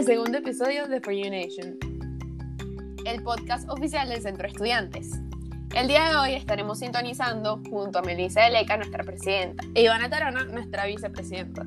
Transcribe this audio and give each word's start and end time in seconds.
al 0.00 0.06
segundo 0.06 0.38
episodio 0.38 0.88
de 0.88 0.98
For 0.98 1.12
You 1.12 1.30
Nation, 1.30 1.76
el 3.04 3.22
podcast 3.22 3.68
oficial 3.68 4.08
del 4.08 4.22
Centro 4.22 4.48
Estudiantes. 4.48 5.10
El 5.74 5.88
día 5.88 6.08
de 6.08 6.16
hoy 6.16 6.32
estaremos 6.32 6.78
sintonizando 6.78 7.60
junto 7.68 7.98
a 7.98 8.02
Melissa 8.02 8.44
Deleca, 8.44 8.78
nuestra 8.78 9.04
presidenta, 9.04 9.62
e 9.74 9.82
Ivana 9.82 10.08
Tarona, 10.08 10.44
nuestra 10.44 10.86
vicepresidenta. 10.86 11.66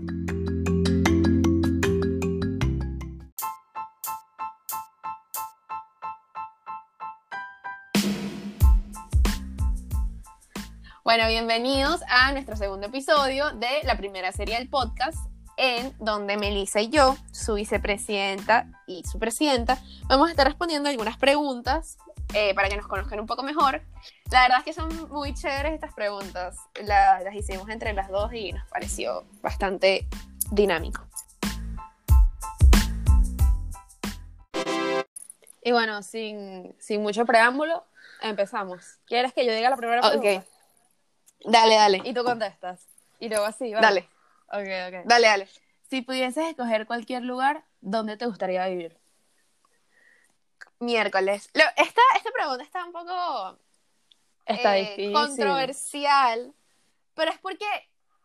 Bueno, 11.03 11.27
bienvenidos 11.27 12.01
a 12.07 12.31
nuestro 12.31 12.55
segundo 12.55 12.87
episodio 12.87 13.51
de 13.51 13.83
la 13.83 13.95
primera 13.95 14.31
serie 14.31 14.57
del 14.57 14.69
podcast, 14.69 15.19
en 15.57 15.95
donde 15.99 16.37
Melissa 16.37 16.81
y 16.81 16.89
yo, 16.89 17.15
su 17.31 17.55
vicepresidenta 17.55 18.67
y 18.87 19.03
su 19.03 19.19
presidenta, 19.19 19.77
vamos 20.07 20.27
a 20.27 20.31
estar 20.31 20.47
respondiendo 20.47 20.89
algunas 20.89 21.17
preguntas 21.17 21.97
eh, 22.33 22.55
para 22.55 22.69
que 22.69 22.77
nos 22.77 22.87
conozcan 22.87 23.19
un 23.19 23.27
poco 23.27 23.43
mejor. 23.43 23.81
La 24.31 24.41
verdad 24.41 24.59
es 24.59 24.63
que 24.65 24.73
son 24.73 25.09
muy 25.09 25.33
chéveres 25.33 25.73
estas 25.73 25.93
preguntas. 25.93 26.57
las 26.83 27.35
hicimos 27.35 27.69
entre 27.69 27.93
las 27.93 28.09
dos 28.09 28.33
y 28.33 28.51
nos 28.51 28.67
pareció 28.69 29.25
bastante 29.41 30.07
dinámico. 30.51 31.05
Y 35.65 35.71
bueno, 35.71 36.01
sin, 36.01 36.75
sin 36.79 37.01
mucho 37.01 37.25
preámbulo, 37.25 37.85
empezamos. 38.21 38.97
¿Quieres 39.05 39.33
que 39.33 39.45
yo 39.45 39.53
diga 39.53 39.69
la 39.69 39.77
primera 39.77 40.01
pregunta? 40.01 40.39
Ok. 40.39 40.45
Dale, 41.45 41.75
dale. 41.75 42.01
Y 42.03 42.13
tú 42.13 42.23
contestas. 42.23 42.85
Y 43.19 43.29
luego 43.29 43.45
así, 43.45 43.73
¿vale? 43.73 43.85
Dale. 43.85 44.09
Ok, 44.53 44.67
ok. 44.87 45.05
Dale, 45.05 45.27
dale. 45.27 45.47
Si 45.89 46.01
pudieses 46.01 46.47
escoger 46.47 46.85
cualquier 46.85 47.23
lugar, 47.23 47.65
¿dónde 47.81 48.17
te 48.17 48.25
gustaría 48.27 48.67
vivir? 48.67 48.97
Miércoles. 50.79 51.49
Lo- 51.53 51.63
esta, 51.77 52.01
esta 52.15 52.31
pregunta 52.31 52.63
está 52.63 52.85
un 52.85 52.91
poco 52.91 53.57
Está 54.45 54.77
eh, 54.77 54.95
difícil. 54.97 55.13
controversial, 55.13 56.53
pero 57.13 57.31
es 57.31 57.39
porque, 57.39 57.65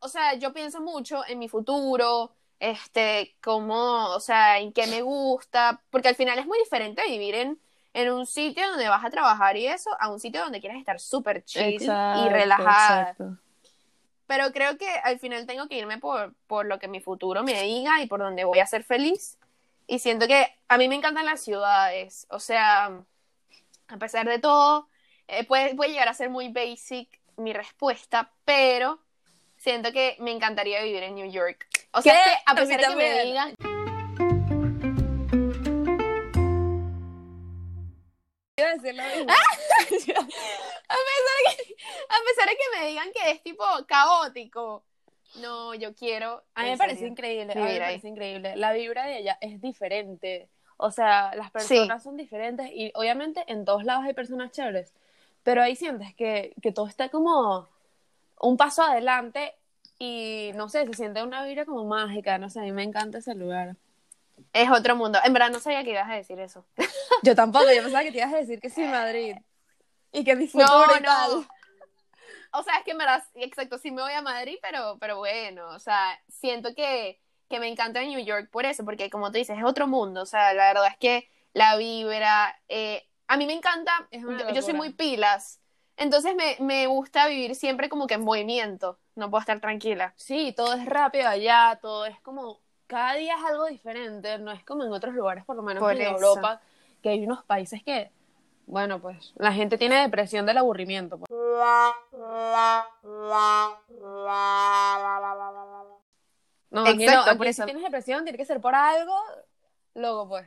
o 0.01 0.09
sea, 0.09 0.35
yo 0.35 0.53
pienso 0.53 0.81
mucho 0.81 1.23
en 1.27 1.39
mi 1.39 1.49
futuro, 1.49 2.35
este, 2.59 3.37
cómo, 3.43 4.07
o 4.09 4.21
sea, 4.21 4.59
en 4.59 4.73
qué 4.73 4.87
me 4.87 5.03
gusta, 5.03 5.81
porque 5.91 6.09
al 6.09 6.17
final 6.17 6.39
es 6.39 6.47
muy 6.47 6.59
diferente 6.59 7.03
vivir 7.07 7.35
en, 7.37 7.61
en 7.95 8.13
un 8.13 8.27
sitio 8.27 8.69
donde 8.69 8.89
vas 8.89 9.05
a 9.05 9.11
trabajar 9.11 9.57
y 9.57 9.67
eso, 9.67 9.91
a 10.01 10.11
un 10.11 10.19
sitio 10.21 10.43
donde 10.43 10.61
quieres 10.61 10.79
estar 10.79 10.99
súper 11.01 11.45
chill 11.45 11.75
Exacto, 11.75 12.21
y 12.21 12.29
relajada. 12.29 13.01
exacto. 13.11 13.39
Pero 14.29 14.53
creo 14.53 14.77
que 14.77 14.87
al 15.03 15.19
final 15.19 15.47
tengo 15.47 15.69
que 15.69 15.79
irme 15.79 15.97
por, 15.97 16.35
por 16.47 16.67
lo 16.67 16.79
que 16.79 16.87
mi 16.87 17.01
futuro 17.01 17.43
me 17.43 17.63
diga 17.63 18.03
y 18.03 18.07
por 18.07 18.21
donde 18.21 18.45
voy 18.45 18.59
a 18.59 18.67
ser 18.67 18.85
feliz. 18.85 19.39
Y 19.87 20.01
siento 20.01 20.29
que 20.29 20.55
a 20.69 20.77
mí 20.77 20.87
me 20.87 20.97
encantan 20.97 21.25
las 21.25 21.41
ciudades. 21.41 22.27
O 22.29 22.39
sea, 22.39 22.93
a 23.89 23.97
pesar 23.97 24.29
de 24.29 24.39
todo, 24.39 24.87
eh, 25.29 25.45
puede, 25.45 25.75
puede 25.75 25.93
llegar 25.93 26.09
a 26.09 26.15
ser 26.15 26.29
muy 26.29 26.49
basic 26.49 27.09
mi 27.39 27.55
respuesta, 27.55 28.31
pero 28.45 29.01
siento 29.57 29.93
que 29.93 30.17
me 30.19 30.31
encantaría 30.31 30.83
vivir 30.83 31.05
en 31.05 31.15
New 31.15 31.31
York. 31.31 31.67
O 31.93 32.03
sea, 32.03 32.13
¿Qué? 32.13 32.19
es 32.19 32.27
que 32.27 32.43
a 32.45 32.55
pesar 32.55 32.81
de 32.81 32.87
que 32.87 32.97
me 32.97 33.25
digan... 33.25 33.55
Decir 38.57 38.95
lo 38.95 39.03
mismo. 39.05 39.33
A 40.91 40.95
pesar, 40.95 41.37
de 41.39 41.65
que, 41.65 41.77
a 42.09 42.19
pesar 42.27 42.49
de 42.49 42.57
que 42.57 42.79
me 42.79 42.87
digan 42.89 43.13
que 43.13 43.31
es 43.31 43.43
tipo 43.43 43.65
caótico. 43.87 44.85
No, 45.41 45.75
yo 45.75 45.95
quiero... 45.95 46.43
A 46.55 46.63
mí 46.63 46.71
me 46.71 46.79
parece 46.79 47.07
increíble, 47.07 47.53
a 47.53 47.57
mí 47.57 47.63
me 47.63 47.79
parece 47.79 48.09
increíble. 48.09 48.57
La 48.57 48.73
vibra 48.73 49.05
de 49.05 49.19
ella 49.19 49.39
es 49.41 49.61
diferente. 49.61 50.49
O 50.79 50.91
sea, 50.91 51.35
las 51.35 51.51
personas 51.51 52.03
son 52.03 52.17
diferentes 52.17 52.71
y 52.73 52.93
obviamente 52.95 53.45
en 53.49 53.65
todos 53.65 53.85
lados 53.85 54.05
hay 54.05 54.15
personas 54.15 54.53
chéveres, 54.53 54.95
pero 55.43 55.61
ahí 55.61 55.75
sientes 55.75 56.15
que, 56.15 56.55
que 56.63 56.71
todo 56.71 56.87
está 56.87 57.09
como 57.09 57.69
un 58.41 58.57
paso 58.57 58.83
adelante 58.85 59.55
y 59.99 60.53
no 60.55 60.69
sé, 60.69 60.87
se 60.87 60.95
siente 60.95 61.23
una 61.25 61.45
vibra 61.45 61.65
como 61.65 61.85
mágica, 61.85 62.39
no 62.39 62.49
sé, 62.49 62.61
a 62.61 62.63
mí 62.63 62.71
me 62.71 62.85
encanta 62.85 63.19
ese 63.19 63.35
lugar. 63.35 63.75
Es 64.53 64.71
otro 64.71 64.95
mundo. 64.95 65.19
En 65.25 65.33
verdad 65.33 65.51
no 65.51 65.59
sabía 65.59 65.83
que 65.83 65.91
ibas 65.91 66.09
a 66.09 66.15
decir 66.15 66.39
eso. 66.39 66.65
Yo 67.25 67.35
tampoco, 67.35 67.65
yo 67.73 67.83
pensaba 67.83 68.05
que 68.05 68.13
te 68.13 68.19
ibas 68.19 68.33
a 68.33 68.37
decir 68.37 68.61
que 68.61 68.71
sí, 68.71 68.83
Madrid. 68.83 69.37
Y 70.13 70.25
que 70.25 70.35
mi 70.37 70.47
futuro 70.47 70.87
No, 70.87 70.97
y 70.97 71.03
tal. 71.03 71.31
no. 71.41 71.47
O 72.53 72.63
sea, 72.63 72.79
es 72.79 72.85
que 72.85 72.93
en 72.93 72.99
verdad, 72.99 73.23
exacto, 73.35 73.79
sí 73.79 73.91
me 73.91 74.03
voy 74.03 74.13
a 74.13 74.23
Madrid, 74.23 74.57
pero, 74.63 74.97
pero 74.99 75.19
bueno, 75.19 75.69
o 75.69 75.79
sea, 75.79 76.19
siento 76.29 76.75
que, 76.75 77.21
que 77.49 77.61
me 77.61 77.69
encanta 77.69 78.03
New 78.03 78.25
York 78.25 78.49
por 78.51 78.65
eso, 78.65 78.85
porque 78.85 79.11
como 79.11 79.31
tú 79.31 79.39
dices, 79.39 79.59
es 79.59 79.65
otro 79.65 79.87
mundo, 79.87 80.23
o 80.23 80.27
sea, 80.27 80.55
la 80.55 80.69
verdad 80.69 80.89
es 80.89 80.97
que 80.97 81.29
la 81.53 81.77
vibra, 81.77 82.59
eh, 82.69 83.07
a 83.27 83.37
mí 83.37 83.47
me 83.47 83.53
encanta, 83.53 84.09
yo, 84.11 84.55
yo 84.55 84.63
soy 84.63 84.75
muy 84.75 84.95
pilas, 84.95 85.61
entonces 85.97 86.35
me, 86.35 86.57
me 86.61 86.87
gusta 86.87 87.27
vivir 87.29 87.55
siempre 87.55 87.89
como 87.91 88.07
que 88.07 88.15
en 88.15 88.25
movimiento, 88.25 88.99
no 89.15 89.31
puedo 89.31 89.41
estar 89.41 89.61
tranquila. 89.61 90.15
Sí, 90.17 90.55
todo 90.57 90.73
es 90.75 90.87
rápido 90.87 91.29
allá, 91.29 91.79
todo 91.83 92.07
es 92.07 92.19
como, 92.21 92.61
cada 92.87 93.15
día 93.15 93.35
es 93.37 93.45
algo 93.45 93.67
diferente, 93.67 94.39
no 94.39 94.53
es 94.53 94.65
como 94.65 94.85
en 94.85 94.93
otros 94.93 95.15
lugares, 95.15 95.45
por 95.45 95.57
lo 95.57 95.63
menos 95.63 95.83
Por 95.83 95.93
en 95.93 96.03
eso. 96.03 96.15
Europa, 96.15 96.63
que 97.03 97.11
hay 97.11 97.25
unos 97.25 97.45
países 97.45 97.83
que, 97.83 98.11
bueno, 98.69 99.01
pues 99.01 99.33
la 99.37 99.53
gente 99.53 99.79
tiene 99.79 99.97
depresión 100.03 100.45
del 100.47 100.59
aburrimiento. 100.59 101.19
pues. 101.19 101.31
No, 106.71 106.83
aquí 106.87 107.05
Exacto, 107.05 107.25
no, 107.25 107.31
aquí 107.31 107.39
por 107.39 107.47
si 107.47 107.51
eso. 107.51 107.65
tienes 107.65 107.83
depresión, 107.83 108.25
tiene 108.25 108.37
que 108.39 108.45
ser 108.45 108.61
por 108.61 108.75
algo, 108.75 109.17
luego 109.95 110.29
pues. 110.29 110.47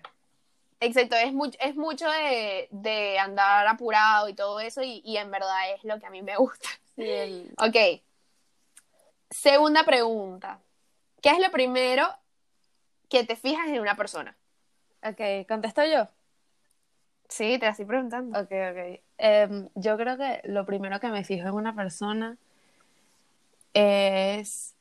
Exacto, 0.80 1.16
es, 1.16 1.34
mucho 1.34 1.58
es 1.60 1.76
mucho 1.76 2.08
de, 2.10 2.68
de 2.72 3.20
andar 3.20 3.68
apurado 3.68 4.30
y 4.30 4.34
todo 4.34 4.60
eso, 4.60 4.82
y, 4.84 5.02
y 5.04 5.18
en 5.18 5.30
verdad 5.32 5.72
es 5.76 5.84
lo 5.84 6.00
que 6.00 6.06
a 6.06 6.10
mí 6.12 6.22
me 6.22 6.38
gusta. 6.38 6.70
Sí, 6.96 7.04
el- 7.10 7.54
Ok. 7.60 8.02
Segunda 9.32 9.84
pregunta. 9.84 10.60
¿Qué 11.22 11.30
es 11.30 11.40
lo 11.40 11.50
primero 11.52 12.08
que 13.10 13.24
te 13.24 13.36
fijas 13.36 13.68
en 13.68 13.80
una 13.80 13.96
persona? 13.96 14.36
Ok, 15.04 15.48
¿contesto 15.48 15.84
yo? 15.86 16.08
Sí, 17.32 17.58
te 17.60 17.66
la 17.66 17.72
estoy 17.72 17.86
preguntando. 17.86 18.38
Ok, 18.38 18.52
ok. 18.52 19.00
Em, 19.18 19.70
yo 19.76 19.96
creo 19.96 20.18
que 20.18 20.42
lo 20.44 20.66
primero 20.66 21.00
que 21.00 21.08
me 21.08 21.24
fijo 21.24 21.48
en 21.48 21.54
una 21.54 21.74
persona 21.74 22.38
es, 23.74 24.76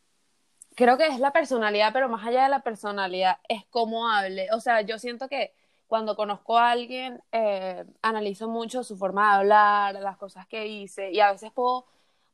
creo 0.74 0.98
que 0.98 1.06
es 1.06 1.20
la 1.20 1.32
personalidad, 1.32 1.92
pero 1.92 2.08
más 2.08 2.26
allá 2.26 2.42
de 2.42 2.48
la 2.48 2.58
personalidad, 2.60 3.38
es 3.48 3.64
cómo 3.70 4.10
hable. 4.10 4.48
O 4.52 4.58
sea, 4.58 4.80
yo 4.80 4.98
siento 4.98 5.28
que 5.28 5.52
cuando 5.86 6.16
conozco 6.16 6.58
a 6.58 6.72
alguien, 6.72 7.22
eh, 7.30 7.84
analizo 8.02 8.48
mucho 8.48 8.82
su 8.82 8.96
forma 8.96 9.28
de 9.30 9.36
hablar, 9.38 9.94
las 9.94 10.16
cosas 10.16 10.44
que 10.48 10.64
dice, 10.64 11.12
y 11.12 11.20
a 11.20 11.30
veces 11.30 11.52
puedo, 11.52 11.86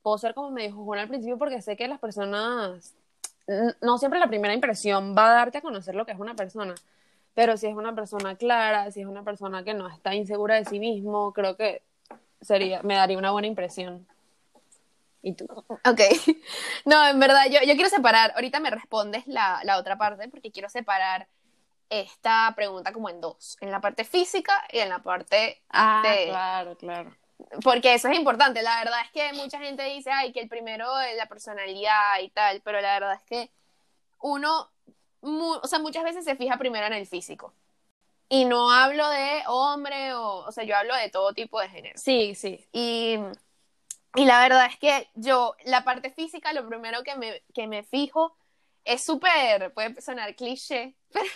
puedo 0.03 0.17
ser 0.17 0.33
como 0.33 0.51
me 0.51 0.63
dijo 0.63 0.83
Juan 0.83 1.01
al 1.01 1.09
principio 1.09 1.37
porque 1.37 1.61
sé 1.61 1.77
que 1.77 1.89
las 1.89 2.01
personas, 2.01 2.95
no 3.83 3.99
siempre 3.99 4.19
la 4.19 4.29
primera 4.29 4.55
impresión 4.55 5.15
va 5.17 5.31
a 5.31 5.35
darte 5.35 5.59
a 5.59 5.63
conocer 5.63 5.95
lo 5.95 6.07
que 6.07 6.13
es 6.13 6.19
una 6.19 6.35
persona. 6.35 6.75
Pero 7.37 7.59
si 7.59 7.67
es 7.67 7.75
una 7.77 7.95
persona 7.95 8.35
clara, 8.37 8.91
si 8.91 9.03
es 9.03 9.07
una 9.07 9.23
persona 9.23 9.63
que 9.63 9.75
no 9.75 9.89
está 9.89 10.15
insegura 10.15 10.55
de 10.55 10.65
sí 10.65 10.81
mismo, 10.81 11.35
creo 11.35 11.55
que 11.55 11.83
sería, 12.41 12.83
me 12.83 12.95
daría 12.95 13.19
una 13.19 13.31
buena 13.31 13.47
impresión. 13.47 14.07
¿Y 15.23 15.35
tú? 15.35 15.47
Ok. 15.69 16.01
No, 16.87 17.07
en 17.07 17.19
verdad, 17.21 17.45
yo, 17.51 17.59
yo 17.67 17.75
quiero 17.75 17.91
separar. 17.91 18.33
Ahorita 18.37 18.59
me 18.61 18.71
respondes 18.71 19.27
la, 19.27 19.61
la 19.65 19.77
otra 19.77 19.99
parte 19.99 20.29
porque 20.29 20.51
quiero 20.51 20.69
separar 20.71 21.29
esta 21.91 22.53
pregunta 22.57 22.93
como 22.93 23.11
en 23.11 23.21
dos. 23.21 23.59
En 23.61 23.71
la 23.71 23.81
parte 23.81 24.05
física 24.05 24.65
y 24.73 24.79
en 24.79 24.89
la 24.89 25.01
parte... 25.01 25.61
Ah, 25.69 26.03
de- 26.05 26.29
claro, 26.29 26.77
claro. 26.77 27.15
Porque 27.63 27.93
eso 27.93 28.09
es 28.09 28.17
importante. 28.17 28.63
La 28.63 28.79
verdad 28.79 29.01
es 29.05 29.11
que 29.11 29.33
mucha 29.35 29.59
gente 29.59 29.83
dice, 29.83 30.11
ay, 30.11 30.33
que 30.33 30.41
el 30.41 30.49
primero 30.49 30.99
es 31.01 31.17
la 31.19 31.27
personalidad 31.27 32.19
y 32.23 32.31
tal, 32.31 32.63
pero 32.63 32.81
la 32.81 32.95
verdad 32.95 33.15
es 33.15 33.23
que 33.25 33.51
uno, 34.21 34.71
o 35.21 35.67
sea, 35.67 35.79
muchas 35.79 36.05
veces 36.05 36.25
se 36.25 36.37
fija 36.37 36.59
primero 36.59 36.87
en 36.87 36.93
el 36.93 37.07
físico. 37.07 37.53
Y 38.29 38.45
no 38.45 38.71
hablo 38.71 39.09
de 39.09 39.43
hombre 39.47 40.15
o, 40.15 40.45
o 40.47 40.53
sea, 40.53 40.65
yo 40.65 40.77
hablo 40.77 40.95
de 40.97 41.11
todo 41.11 41.33
tipo 41.33 41.61
de 41.61 41.69
género. 41.69 41.99
Sí, 41.99 42.35
sí. 42.35 42.67
Y, 42.73 43.19
y 44.17 44.25
la 44.25 44.41
verdad 44.41 44.67
es 44.67 44.79
que 44.79 45.09
yo, 45.15 45.55
la 45.65 45.85
parte 45.85 46.11
física, 46.11 46.53
lo 46.53 46.67
primero 46.69 47.03
que 47.05 47.15
me, 47.17 47.43
que 47.55 47.67
me 47.67 47.85
fijo 47.85 48.37
es 48.85 49.05
súper, 49.05 49.73
puede 49.75 50.01
sonar 50.01 50.35
cliché, 50.35 50.95
pero 51.13 51.27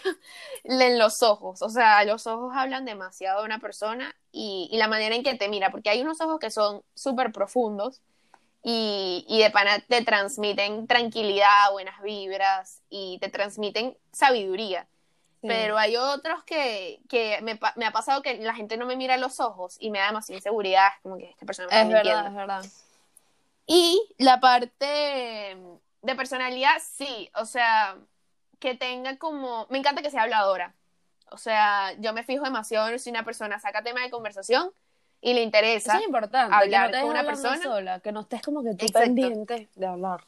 en 0.64 0.98
los 0.98 1.22
ojos. 1.22 1.62
O 1.62 1.68
sea, 1.68 2.04
los 2.04 2.26
ojos 2.26 2.52
hablan 2.56 2.84
demasiado 2.84 3.40
de 3.40 3.46
una 3.46 3.60
persona 3.60 4.14
y, 4.32 4.68
y 4.72 4.78
la 4.78 4.88
manera 4.88 5.14
en 5.14 5.22
que 5.22 5.34
te 5.34 5.48
mira, 5.48 5.70
porque 5.70 5.90
hay 5.90 6.00
unos 6.00 6.20
ojos 6.20 6.38
que 6.40 6.50
son 6.50 6.82
súper 6.94 7.32
profundos 7.32 8.02
y, 8.62 9.24
y 9.28 9.42
de 9.42 9.50
pana 9.50 9.80
te 9.80 10.04
transmiten 10.04 10.86
tranquilidad, 10.86 11.72
buenas 11.72 12.00
vibras 12.02 12.82
y 12.90 13.18
te 13.20 13.28
transmiten 13.28 13.96
sabiduría. 14.12 14.86
Sí. 15.40 15.46
Pero 15.48 15.78
hay 15.78 15.96
otros 15.96 16.44
que, 16.44 17.00
que 17.08 17.40
me, 17.42 17.58
me 17.76 17.86
ha 17.86 17.92
pasado 17.92 18.20
que 18.20 18.36
la 18.38 18.54
gente 18.54 18.76
no 18.76 18.84
me 18.84 18.96
mira 18.96 19.14
a 19.14 19.18
los 19.18 19.40
ojos 19.40 19.76
y 19.80 19.90
me 19.90 19.98
da 19.98 20.08
demasiada 20.08 20.36
inseguridad, 20.36 20.88
es 20.94 21.02
como 21.02 21.16
que 21.16 21.30
esta 21.30 21.46
persona 21.46 21.68
me 21.68 21.74
es 21.74 21.82
está 21.86 21.94
verdad, 21.94 22.24
mintiendo. 22.24 22.28
es 22.28 22.34
verdad. 22.34 22.64
Y 23.66 24.14
la 24.18 24.40
parte 24.40 25.56
de 26.02 26.14
personalidad, 26.14 26.74
sí, 26.82 27.30
o 27.36 27.46
sea, 27.46 27.96
que 28.58 28.74
tenga 28.74 29.16
como, 29.16 29.66
me 29.70 29.78
encanta 29.78 30.02
que 30.02 30.10
sea 30.10 30.22
habladora. 30.24 30.74
O 31.30 31.38
sea, 31.38 31.92
yo 32.00 32.12
me 32.12 32.24
fijo 32.24 32.44
demasiado 32.44 32.98
si 32.98 33.08
una 33.10 33.24
persona 33.24 33.58
saca 33.60 33.82
tema 33.82 34.00
de 34.02 34.10
conversación 34.10 34.72
y 35.20 35.34
le 35.34 35.42
interesa. 35.42 35.92
Eso 35.92 36.00
es 36.00 36.06
importante, 36.06 36.54
hablar 36.54 36.90
que 36.90 36.96
no 36.96 36.98
te 36.98 37.02
con 37.02 37.10
una 37.10 37.24
persona. 37.24 37.62
sola, 37.62 38.00
que 38.00 38.12
no 38.12 38.20
estés 38.20 38.42
como 38.42 38.62
que 38.62 38.70
tú 38.74 38.86
Exacto. 38.86 39.00
pendiente 39.06 39.68
de 39.74 39.86
hablar. 39.86 40.24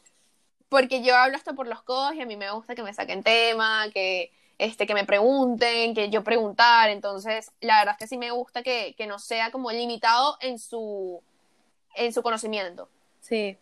Porque 0.69 1.03
yo 1.03 1.15
hablo 1.17 1.37
hasta 1.37 1.53
por 1.53 1.67
los 1.67 1.83
codos 1.83 2.15
y 2.15 2.21
a 2.23 2.27
mí 2.27 2.37
me 2.37 2.51
gusta 2.51 2.75
que 2.75 2.83
me 2.83 2.95
saquen 2.95 3.23
tema, 3.23 3.87
que, 3.93 4.33
este, 4.59 4.87
que 4.87 4.95
me 4.95 5.05
pregunten, 5.05 5.95
que 5.95 6.09
yo 6.11 6.25
preguntar. 6.25 6.89
Entonces, 6.91 7.53
la 7.61 7.79
verdad 7.79 7.93
es 7.95 7.99
que 7.99 8.07
sí 8.07 8.17
me 8.17 8.31
gusta 8.31 8.63
que, 8.63 8.95
que 8.97 9.07
no 9.07 9.19
sea 9.19 9.51
como 9.51 9.71
limitado 9.71 10.37
en 10.41 10.59
su, 10.59 11.23
en 11.95 12.13
su 12.13 12.23
conocimiento. 12.23 12.89
Sí. 13.21 13.59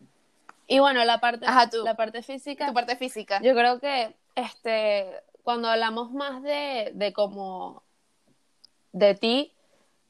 Y 0.69 0.79
bueno, 0.79 1.05
la 1.05 1.19
parte, 1.19 1.47
Ajá, 1.47 1.69
tú. 1.69 1.83
la 1.85 1.95
parte 1.97 2.23
física, 2.23 2.69
Tu 2.69 2.75
parte 2.75 2.95
física. 2.97 3.41
yo 3.43 3.55
creo 3.55 3.81
que 3.81 4.15
este, 4.37 5.11
cuando 5.43 5.69
hablamos 5.69 6.13
más 6.13 6.43
de, 6.45 6.93
de 6.95 7.13
como 7.13 7.83
de 8.93 9.15
ti, 9.17 9.53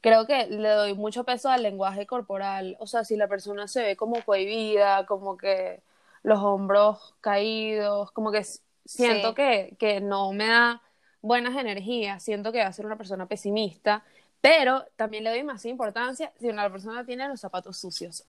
creo 0.01 0.25
que 0.27 0.47
le 0.47 0.69
doy 0.69 0.93
mucho 0.95 1.23
peso 1.23 1.49
al 1.49 1.63
lenguaje 1.63 2.05
corporal. 2.07 2.75
O 2.79 2.87
sea, 2.87 3.03
si 3.05 3.15
la 3.17 3.27
persona 3.27 3.67
se 3.67 3.83
ve 3.83 3.95
como 3.95 4.23
cohibida, 4.23 5.05
como 5.05 5.37
que 5.37 5.81
los 6.23 6.39
hombros 6.39 7.15
caídos, 7.21 8.11
como 8.11 8.31
que 8.31 8.43
siento 8.85 9.29
Sí. 9.29 9.35
que, 9.35 9.75
que 9.79 10.01
no 10.01 10.33
me 10.33 10.47
da 10.47 10.81
buenas 11.21 11.55
energías, 11.55 12.23
siento 12.23 12.51
que 12.51 12.59
va 12.59 12.67
a 12.67 12.73
ser 12.73 12.85
una 12.85 12.97
persona 12.97 13.27
pesimista, 13.27 14.03
pero 14.41 14.85
también 14.95 15.23
le 15.23 15.29
doy 15.31 15.43
más 15.43 15.65
importancia 15.65 16.31
si 16.39 16.49
una 16.49 16.69
persona 16.71 17.05
tiene 17.05 17.27
los 17.27 17.39
zapatos 17.39 17.77
sucios. 17.77 18.25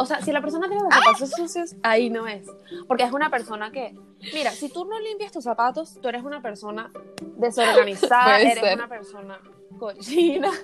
O 0.00 0.06
sea, 0.06 0.22
si 0.22 0.32
la 0.32 0.40
persona 0.40 0.66
tiene 0.66 0.82
los 0.82 0.94
zapatos 0.94 1.30
sucios, 1.30 1.76
ahí 1.82 2.08
no 2.08 2.26
es. 2.26 2.46
Porque 2.88 3.04
es 3.04 3.12
una 3.12 3.28
persona 3.30 3.70
que, 3.70 3.94
mira, 4.32 4.50
si 4.50 4.70
tú 4.70 4.86
no 4.86 4.98
limpias 4.98 5.30
tus 5.30 5.44
zapatos, 5.44 5.98
tú 6.00 6.08
eres 6.08 6.22
una 6.22 6.40
persona 6.40 6.90
desorganizada, 7.36 8.24
Puede 8.36 8.52
eres 8.52 8.64
ser. 8.64 8.74
una 8.78 8.88
persona 8.88 9.38
cochina. 9.80 10.50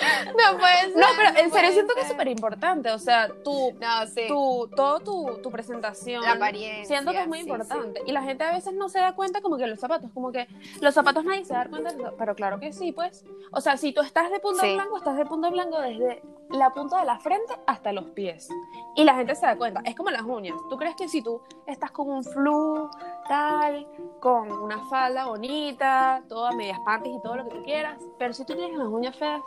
No 0.00 0.58
puede 0.58 0.80
ser. 0.80 0.96
No, 0.96 1.06
pero 1.16 1.38
en 1.38 1.50
serio 1.52 1.72
siento 1.72 1.94
que 1.94 2.00
es 2.00 2.08
súper 2.08 2.28
importante. 2.28 2.90
O 2.90 2.98
sea, 2.98 3.28
tú, 3.44 3.72
No, 3.80 4.06
sí. 4.06 4.22
tu, 4.28 4.68
todo 4.74 5.00
tu, 5.00 5.38
tu 5.42 5.50
presentación. 5.50 6.22
La 6.22 6.32
apariencia, 6.32 6.86
Siento 6.86 7.12
que 7.12 7.20
es 7.20 7.28
muy 7.28 7.42
sí, 7.42 7.48
importante. 7.48 8.00
Y 8.06 8.12
la 8.12 8.22
gente 8.22 8.44
a 8.44 8.52
veces 8.52 8.72
no 8.72 8.88
se 8.88 8.98
da 8.98 9.14
cuenta 9.14 9.40
como 9.40 9.56
que 9.56 9.66
los 9.66 9.78
zapatos, 9.78 10.10
como 10.12 10.32
que 10.32 10.48
los 10.80 10.94
zapatos 10.94 11.24
nadie 11.24 11.44
se 11.44 11.52
da 11.52 11.66
cuenta, 11.68 11.92
pero 12.18 12.34
claro 12.34 12.58
que 12.58 12.72
sí, 12.72 12.92
pues. 12.92 13.24
O 13.52 13.60
sea, 13.60 13.76
si 13.76 13.92
tú 13.92 14.00
estás 14.00 14.30
de 14.30 14.40
punto 14.40 14.62
blanco, 14.62 14.96
estás 14.96 15.16
de 15.16 15.26
punto 15.26 15.50
blanco 15.50 15.78
desde 15.80 16.22
la 16.50 16.72
punta 16.72 17.00
de 17.00 17.04
la 17.06 17.18
frente 17.18 17.54
hasta 17.66 17.92
los 17.92 18.06
pies. 18.06 18.48
Y 18.96 19.04
la 19.04 19.14
gente 19.14 19.34
se 19.34 19.46
da 19.46 19.56
cuenta. 19.56 19.82
Es 19.84 19.94
como 19.94 20.10
las 20.10 20.22
uñas. 20.22 20.56
¿Tú 20.68 20.76
crees 20.76 20.96
que 20.96 21.08
si 21.08 21.22
tú 21.22 21.42
estás 21.66 21.90
con 21.90 22.08
un 22.08 22.24
flu, 22.24 22.88
tal, 23.30 23.86
con 24.18 24.50
una 24.50 24.84
falda 24.90 25.26
bonita, 25.26 26.22
todas 26.28 26.52
medias 26.56 26.78
panties 26.84 27.16
y 27.16 27.22
todo 27.22 27.36
lo 27.36 27.44
que 27.44 27.50
tú 27.54 27.62
quieras, 27.62 27.96
pero 28.18 28.34
si 28.34 28.44
tú 28.44 28.54
tienes 28.56 28.76
las 28.76 28.88
uñas 28.88 29.16
feas, 29.16 29.40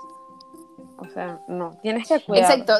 o 0.97 1.05
sea, 1.13 1.39
no, 1.49 1.77
tienes 1.81 2.07
que 2.07 2.21
cuidar. 2.21 2.49
Exacto. 2.57 2.73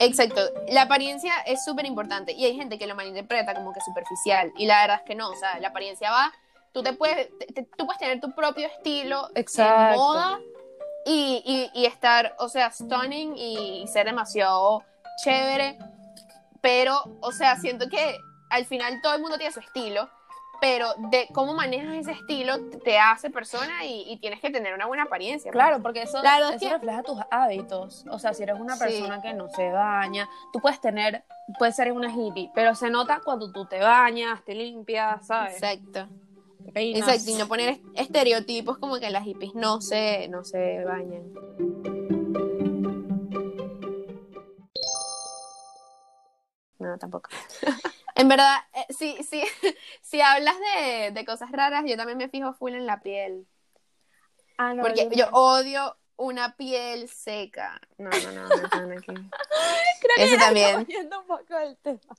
Exacto, 0.00 0.40
la 0.68 0.82
apariencia 0.82 1.32
es 1.46 1.64
súper 1.64 1.86
importante 1.86 2.32
y 2.32 2.44
hay 2.44 2.56
gente 2.56 2.78
que 2.78 2.86
lo 2.88 2.96
malinterpreta 2.96 3.54
como 3.54 3.72
que 3.72 3.80
superficial 3.80 4.52
y 4.56 4.66
la 4.66 4.80
verdad 4.80 4.96
es 4.98 5.02
que 5.06 5.14
no, 5.14 5.30
o 5.30 5.36
sea, 5.36 5.60
la 5.60 5.68
apariencia 5.68 6.10
va, 6.10 6.32
tú 6.72 6.82
te 6.82 6.92
puedes, 6.94 7.28
te- 7.54 7.62
tú 7.76 7.86
puedes 7.86 7.98
tener 8.00 8.20
tu 8.20 8.32
propio 8.34 8.66
estilo 8.66 9.28
Exacto. 9.36 9.92
en 9.92 9.96
moda 10.00 10.40
y, 11.06 11.70
y- 11.74 11.80
y 11.80 11.86
estar, 11.86 12.34
o 12.40 12.48
sea, 12.48 12.72
stunning 12.72 13.34
y 13.36 13.86
ser 13.86 14.06
demasiado 14.06 14.82
chévere, 15.22 15.78
pero, 16.60 16.96
o 17.20 17.30
sea, 17.30 17.54
siento 17.56 17.88
que 17.88 18.18
al 18.50 18.64
final 18.66 19.00
todo 19.02 19.14
el 19.14 19.20
mundo 19.20 19.36
tiene 19.36 19.52
su 19.52 19.60
estilo, 19.60 20.08
pero 20.60 20.88
de 21.10 21.28
cómo 21.32 21.54
manejas 21.54 21.94
ese 21.96 22.12
estilo 22.12 22.58
te 22.84 22.98
hace 22.98 23.30
persona 23.30 23.84
y, 23.84 24.04
y 24.10 24.18
tienes 24.18 24.40
que 24.40 24.50
tener 24.50 24.74
una 24.74 24.86
buena 24.86 25.04
apariencia. 25.04 25.50
Claro, 25.50 25.80
porque 25.82 26.02
eso, 26.02 26.18
es 26.22 26.24
eso 26.50 26.58
que- 26.58 26.68
refleja 26.70 27.02
tus 27.02 27.18
hábitos. 27.30 28.04
O 28.10 28.18
sea, 28.18 28.32
si 28.34 28.42
eres 28.42 28.58
una 28.58 28.74
Sí. 28.76 28.80
persona 28.84 29.20
que 29.22 29.34
no 29.34 29.48
se 29.50 29.70
baña, 29.70 30.28
tú 30.52 30.60
puedes 30.60 30.80
tener, 30.80 31.24
puedes 31.58 31.76
ser 31.76 31.92
una 31.92 32.10
hippie, 32.10 32.50
pero 32.54 32.74
se 32.74 32.90
nota 32.90 33.20
cuando 33.24 33.52
tú 33.52 33.66
te 33.66 33.78
bañas, 33.80 34.44
te 34.44 34.54
limpias, 34.54 35.26
¿sabes? 35.26 35.54
Exacto. 35.54 36.08
Peinas. 36.72 37.06
Exacto, 37.08 37.30
y 37.30 37.34
no 37.34 37.46
poner 37.46 37.68
est- 37.70 37.82
estereotipos 37.94 38.78
como 38.78 38.98
que 38.98 39.10
las 39.10 39.24
hippies 39.24 39.54
no 39.54 39.80
se, 39.82 40.28
no 40.28 40.44
se 40.44 40.82
bañan. 40.84 41.30
No, 46.78 46.98
tampoco. 46.98 47.30
en 48.14 48.28
verdad, 48.28 48.56
eh, 48.74 48.86
sí, 48.96 49.18
sí, 49.28 49.42
si 50.02 50.20
hablas 50.20 50.56
de, 50.76 51.10
de 51.12 51.24
cosas 51.24 51.50
raras, 51.50 51.84
yo 51.86 51.96
también 51.96 52.18
me 52.18 52.28
fijo 52.28 52.52
full 52.54 52.74
en 52.74 52.86
la 52.86 53.00
piel. 53.00 53.46
Ah, 54.58 54.72
no, 54.74 54.82
Porque 54.82 55.08
yo 55.14 55.28
odio 55.32 55.96
una 56.16 56.56
piel 56.56 57.08
seca. 57.08 57.80
No, 57.98 58.10
no, 58.10 58.32
no, 58.32 58.48
no 58.48 58.54
están 58.54 58.92
aquí. 58.98 59.06
Creo 59.06 60.16
que 60.16 60.24
Eso 60.24 60.36
también. 60.36 60.86
yendo 60.86 61.20
un 61.20 61.26
poco 61.26 61.54
del 61.56 61.76
tema. 61.78 62.14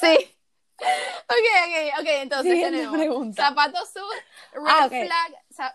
Sí. 0.00 0.36
Ok, 0.76 1.46
ok, 1.66 2.00
ok, 2.00 2.06
entonces 2.06 2.52
Siguiente 2.52 2.76
tenemos 2.78 2.96
pregunta. 2.98 3.46
zapatos 3.48 3.88
sucios, 3.88 4.24
red 4.54 4.62
Ah, 4.66 4.88
flag, 4.88 5.74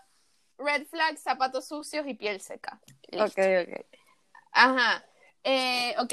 red 0.58 0.86
flag, 0.86 1.16
zapatos 1.18 1.66
sucios 1.68 2.06
y 2.06 2.14
piel 2.14 2.40
seca. 2.40 2.80
Listo. 3.08 3.24
Ok, 3.24 3.38
ok. 3.68 3.86
Ajá. 4.52 5.04
Eh, 5.42 5.94
ok. 5.98 6.12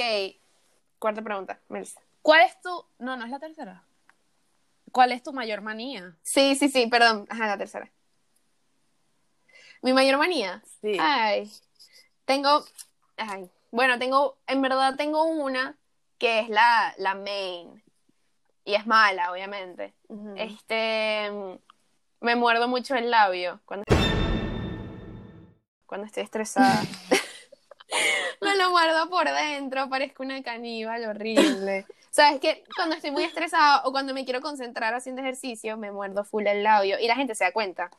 Cuarta 0.99 1.21
pregunta, 1.21 1.59
Melissa. 1.67 1.99
¿Cuál 2.27 2.41
es 2.41 2.59
tu... 2.59 2.85
No, 3.00 3.15
no 3.15 3.24
es 3.24 3.31
la 3.31 3.39
tercera. 3.39 3.85
¿Cuál 4.91 5.13
es 5.13 5.24
tu 5.24 5.31
mayor 5.31 5.62
manía? 5.62 6.18
Sí, 6.24 6.57
sí, 6.57 6.68
sí, 6.68 6.88
perdón. 6.88 7.25
Ajá, 7.29 7.47
la 7.47 7.57
tercera. 7.57 7.89
Mi 9.81 9.94
mayor 9.94 10.18
manía. 10.18 10.62
Sí. 10.81 10.97
Ay. 11.00 11.50
Tengo. 12.25 12.65
Ay. 13.15 13.50
Bueno, 13.71 13.97
tengo. 13.97 14.38
En 14.45 14.62
verdad 14.62 14.97
tengo 14.97 15.24
una 15.24 15.77
que 16.18 16.39
es 16.41 16.50
la, 16.50 16.94
la 16.97 17.15
main. 17.15 17.81
Y 18.65 18.75
es 18.75 18.85
mala, 18.85 19.31
obviamente. 19.31 19.94
Este. 20.35 21.31
Me 22.19 22.35
muerdo 22.35 22.68
mucho 22.68 22.95
el 22.95 23.09
labio 23.09 23.62
cuando, 23.63 23.85
cuando 25.85 26.07
estoy 26.07 26.24
estresada. 26.24 26.83
me 28.41 28.56
lo 28.57 28.71
muerdo 28.71 29.09
por 29.09 29.29
dentro, 29.31 29.89
parezco 29.89 30.24
una 30.24 30.44
caníbal 30.44 31.06
horrible. 31.06 31.85
Sabes 32.17 32.39
que 32.39 32.63
cuando 32.75 32.95
estoy 32.95 33.12
muy 33.12 33.24
estresada 33.24 33.83
o 33.86 33.91
cuando 33.91 34.12
me 34.12 34.25
quiero 34.25 34.41
concentrar 34.41 34.91
haciendo 34.95 35.21
ejercicio, 35.21 35.77
me 35.77 35.91
muerdo 35.91 36.24
full 36.24 36.47
el 36.47 36.63
labio 36.63 36.97
y 36.97 37.05
la 37.05 37.15
gente 37.15 37.36
se 37.36 37.43
da 37.43 37.51
cuenta. 37.51 37.91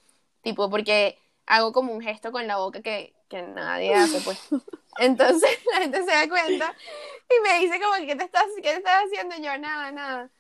Tipo, 0.43 0.69
porque 0.69 1.17
hago 1.47 1.71
como 1.73 1.93
un 1.93 2.01
gesto 2.01 2.33
con 2.33 2.49
la 2.49 2.57
boca 2.57 2.83
que, 2.83 3.15
que 3.29 3.43
nadie 3.43 3.95
hace, 3.95 4.21
pues. 4.23 4.41
Entonces 4.99 5.49
la 5.73 5.83
gente 5.83 6.03
se 6.03 6.11
da 6.11 6.29
cuenta 6.29 6.75
y 7.31 7.49
me 7.49 7.61
dice 7.61 7.81
como, 7.81 7.95
¿qué 8.05 8.17
te 8.17 8.25
estás, 8.25 8.47
qué 8.57 8.63
te 8.63 8.75
estás 8.79 9.05
haciendo? 9.05 9.37
Y 9.37 9.43
yo, 9.43 9.57
nada, 9.57 9.93
nada. 9.93 10.31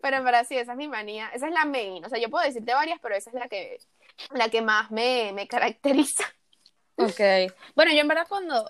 Pero 0.00 0.16
en 0.16 0.24
verdad 0.24 0.44
sí, 0.44 0.56
esa 0.56 0.72
es 0.72 0.78
mi 0.78 0.88
manía. 0.88 1.30
Esa 1.32 1.46
es 1.46 1.52
la 1.52 1.64
main. 1.64 2.04
O 2.04 2.08
sea, 2.08 2.18
yo 2.18 2.30
puedo 2.30 2.44
decirte 2.44 2.74
varias, 2.74 2.98
pero 3.00 3.14
esa 3.14 3.30
es 3.30 3.34
la 3.34 3.46
que, 3.46 3.78
la 4.32 4.48
que 4.48 4.62
más 4.62 4.90
me, 4.90 5.32
me 5.32 5.46
caracteriza. 5.46 6.24
Ok. 6.96 7.20
Bueno, 7.76 7.92
yo 7.92 8.00
en 8.00 8.08
verdad 8.08 8.26
cuando, 8.28 8.68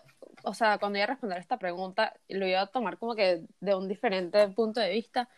o 0.49 0.55
sea, 0.55 0.78
cuando 0.78 0.99
iba 0.99 1.05
a 1.05 1.09
responder 1.09 1.38
esta 1.38 1.59
pregunta, 1.59 2.14
lo 2.28 2.47
iba 2.47 2.62
a 2.62 2.67
tomar 2.67 2.99
como 2.99 3.14
que 3.14 3.43
de 3.61 3.75
un 3.75 3.87
diferente 3.88 4.49
punto 4.49 4.81
de 4.81 4.90
vista. 4.90 5.28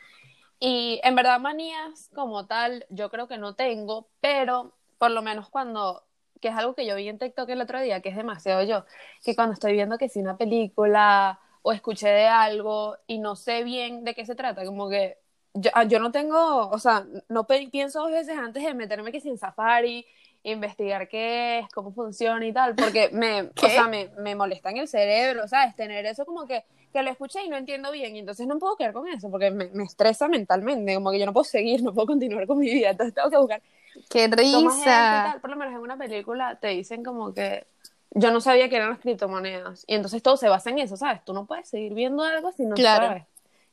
Y 0.60 1.00
en 1.04 1.14
verdad 1.16 1.40
manías 1.40 2.10
como 2.14 2.46
tal, 2.46 2.86
yo 2.90 3.10
creo 3.10 3.28
que 3.28 3.38
no 3.38 3.54
tengo, 3.54 4.08
pero 4.20 4.72
por 4.98 5.10
lo 5.10 5.22
menos 5.22 5.48
cuando, 5.50 6.04
que 6.40 6.48
es 6.48 6.54
algo 6.54 6.74
que 6.74 6.86
yo 6.86 6.96
vi 6.96 7.08
en 7.08 7.18
TikTok 7.18 7.48
el 7.50 7.60
otro 7.62 7.80
día, 7.80 8.00
que 8.02 8.10
es 8.10 8.16
demasiado 8.16 8.62
yo, 8.64 8.84
que 9.24 9.34
cuando 9.34 9.54
estoy 9.54 9.72
viendo 9.72 9.98
que 9.98 10.08
si 10.08 10.20
una 10.20 10.36
película 10.36 11.40
o 11.62 11.72
escuché 11.72 12.08
de 12.08 12.28
algo 12.28 12.96
y 13.06 13.18
no 13.18 13.36
sé 13.36 13.64
bien 13.64 14.04
de 14.04 14.14
qué 14.14 14.24
se 14.26 14.34
trata, 14.34 14.64
como 14.64 14.88
que 14.88 15.18
yo, 15.54 15.70
ah, 15.74 15.84
yo 15.84 15.98
no 15.98 16.12
tengo, 16.12 16.68
o 16.68 16.78
sea, 16.78 17.06
no 17.28 17.46
pienso 17.46 18.00
dos 18.00 18.12
veces 18.12 18.38
antes 18.38 18.62
de 18.62 18.74
meterme 18.74 19.12
que 19.12 19.20
sin 19.20 19.38
Safari, 19.38 20.06
investigar 20.42 21.08
qué 21.08 21.58
es, 21.60 21.68
cómo 21.68 21.92
funciona 21.92 22.44
y 22.46 22.52
tal, 22.52 22.74
porque 22.74 23.10
me, 23.12 23.42
o 23.62 23.68
sea, 23.68 23.86
me, 23.88 24.08
me 24.18 24.34
molesta 24.34 24.70
en 24.70 24.78
el 24.78 24.88
cerebro, 24.88 25.46
¿sabes? 25.48 25.76
Tener 25.76 26.06
eso 26.06 26.24
como 26.24 26.46
que, 26.46 26.64
que 26.92 27.02
lo 27.02 27.10
escuché 27.10 27.42
y 27.44 27.48
no 27.48 27.56
entiendo 27.56 27.90
bien, 27.92 28.16
y 28.16 28.20
entonces 28.20 28.46
no 28.46 28.58
puedo 28.58 28.76
quedar 28.76 28.92
con 28.92 29.06
eso, 29.08 29.30
porque 29.30 29.50
me, 29.50 29.66
me 29.68 29.84
estresa 29.84 30.28
mentalmente, 30.28 30.94
como 30.94 31.10
que 31.10 31.18
yo 31.18 31.26
no 31.26 31.32
puedo 31.32 31.44
seguir, 31.44 31.82
no 31.82 31.92
puedo 31.92 32.06
continuar 32.06 32.46
con 32.46 32.58
mi 32.58 32.72
vida, 32.72 32.90
entonces 32.90 33.14
tengo 33.14 33.30
que 33.30 33.36
buscar 33.36 33.62
¡Qué 34.08 34.24
y 34.26 34.28
risa! 34.30 35.22
tal. 35.32 35.40
Por 35.40 35.50
lo 35.50 35.56
menos 35.56 35.74
en 35.74 35.80
una 35.80 35.96
película 35.98 36.54
te 36.60 36.68
dicen 36.68 37.02
como 37.04 37.34
que 37.34 37.66
yo 38.12 38.30
no 38.30 38.40
sabía 38.40 38.68
que 38.68 38.76
eran 38.76 38.90
las 38.90 38.98
criptomonedas, 39.00 39.84
y 39.86 39.94
entonces 39.94 40.22
todo 40.22 40.36
se 40.36 40.48
basa 40.48 40.70
en 40.70 40.78
eso, 40.78 40.96
¿sabes? 40.96 41.24
Tú 41.24 41.34
no 41.34 41.44
puedes 41.44 41.68
seguir 41.68 41.92
viendo 41.92 42.22
algo 42.22 42.50
si 42.52 42.64
no 42.64 42.76
Claro. 42.76 43.06
sabes. 43.08 43.24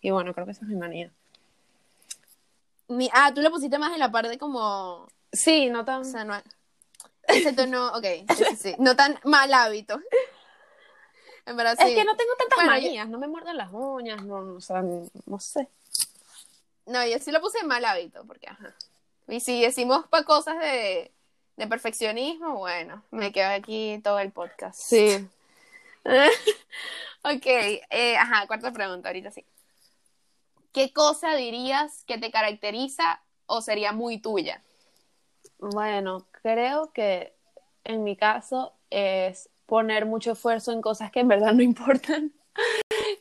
Y 0.01 0.11
bueno, 0.11 0.33
creo 0.33 0.45
que 0.45 0.51
esa 0.51 0.63
es 0.65 0.67
mi 0.69 0.75
manía. 0.75 1.11
Mi- 2.89 3.09
ah, 3.13 3.31
tú 3.33 3.41
lo 3.41 3.49
pusiste 3.51 3.77
más 3.79 3.93
en 3.93 3.99
la 3.99 4.11
parte 4.11 4.37
como... 4.37 5.07
Sí, 5.31 5.69
no 5.69 5.83
tan... 5.85 6.01
O 6.01 6.03
sea, 6.05 6.23
no... 6.23 6.35
Excepto 7.27 7.67
no... 7.67 7.89
Ok, 7.89 8.05
sí, 8.35 8.43
sí, 8.49 8.55
sí. 8.55 8.75
No 8.79 8.95
tan 8.95 9.19
mal 9.23 9.53
hábito. 9.53 9.99
En 11.45 11.55
verdad, 11.55 11.77
sí. 11.79 11.89
Es 11.89 11.95
que 11.95 12.03
no 12.03 12.15
tengo 12.17 12.31
tantas 12.37 12.57
Bueno, 12.57 12.75
yo- 12.77 12.83
manías, 12.87 13.09
no 13.09 13.17
me 13.19 13.27
muerdo 13.27 13.53
las 13.53 13.69
uñas, 13.71 14.23
no, 14.23 14.55
o 14.55 14.61
sea, 14.61 14.81
no, 14.81 15.07
no 15.25 15.39
sé. 15.39 15.67
No, 16.85 17.05
yo 17.05 17.19
sí 17.19 17.31
lo 17.31 17.41
puse 17.41 17.59
en 17.59 17.67
mal 17.67 17.83
hábito, 17.85 18.25
porque 18.25 18.47
ajá. 18.47 18.73
Y 19.27 19.39
si 19.41 19.61
decimos 19.61 20.07
para 20.07 20.23
cosas 20.23 20.57
de, 20.59 21.11
de 21.57 21.67
perfeccionismo, 21.67 22.55
bueno, 22.57 23.03
me 23.11 23.31
quedo 23.33 23.49
aquí 23.49 23.99
todo 24.03 24.19
el 24.19 24.31
podcast. 24.31 24.79
Sí. 24.79 25.27
ok, 27.23 27.45
eh, 27.45 28.17
ajá, 28.17 28.47
cuarta 28.47 28.71
pregunta, 28.71 29.09
ahorita 29.09 29.31
sí. 29.31 29.43
¿Qué 30.71 30.93
cosa 30.93 31.35
dirías 31.35 32.03
que 32.05 32.17
te 32.17 32.31
caracteriza 32.31 33.21
o 33.47 33.61
sería 33.61 33.91
muy 33.91 34.19
tuya? 34.19 34.61
Bueno, 35.59 36.27
creo 36.41 36.91
que 36.93 37.33
en 37.83 38.03
mi 38.03 38.15
caso 38.15 38.73
es 38.89 39.49
poner 39.65 40.05
mucho 40.05 40.33
esfuerzo 40.33 40.71
en 40.71 40.81
cosas 40.81 41.11
que 41.11 41.19
en 41.19 41.27
verdad 41.27 41.53
no 41.53 41.61
importan. 41.63 42.33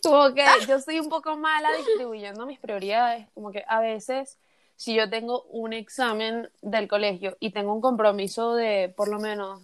Como 0.02 0.34
que 0.34 0.44
yo 0.66 0.80
soy 0.80 1.00
un 1.00 1.08
poco 1.08 1.36
mala 1.36 1.68
distribuyendo 1.76 2.46
mis 2.46 2.58
prioridades, 2.58 3.28
como 3.34 3.50
que 3.50 3.64
a 3.68 3.80
veces 3.80 4.38
si 4.76 4.94
yo 4.94 5.08
tengo 5.08 5.42
un 5.44 5.72
examen 5.72 6.50
del 6.62 6.86
colegio 6.86 7.36
y 7.40 7.50
tengo 7.50 7.72
un 7.72 7.80
compromiso 7.80 8.54
de 8.54 8.92
por 8.94 9.08
lo 9.08 9.18
menos 9.18 9.62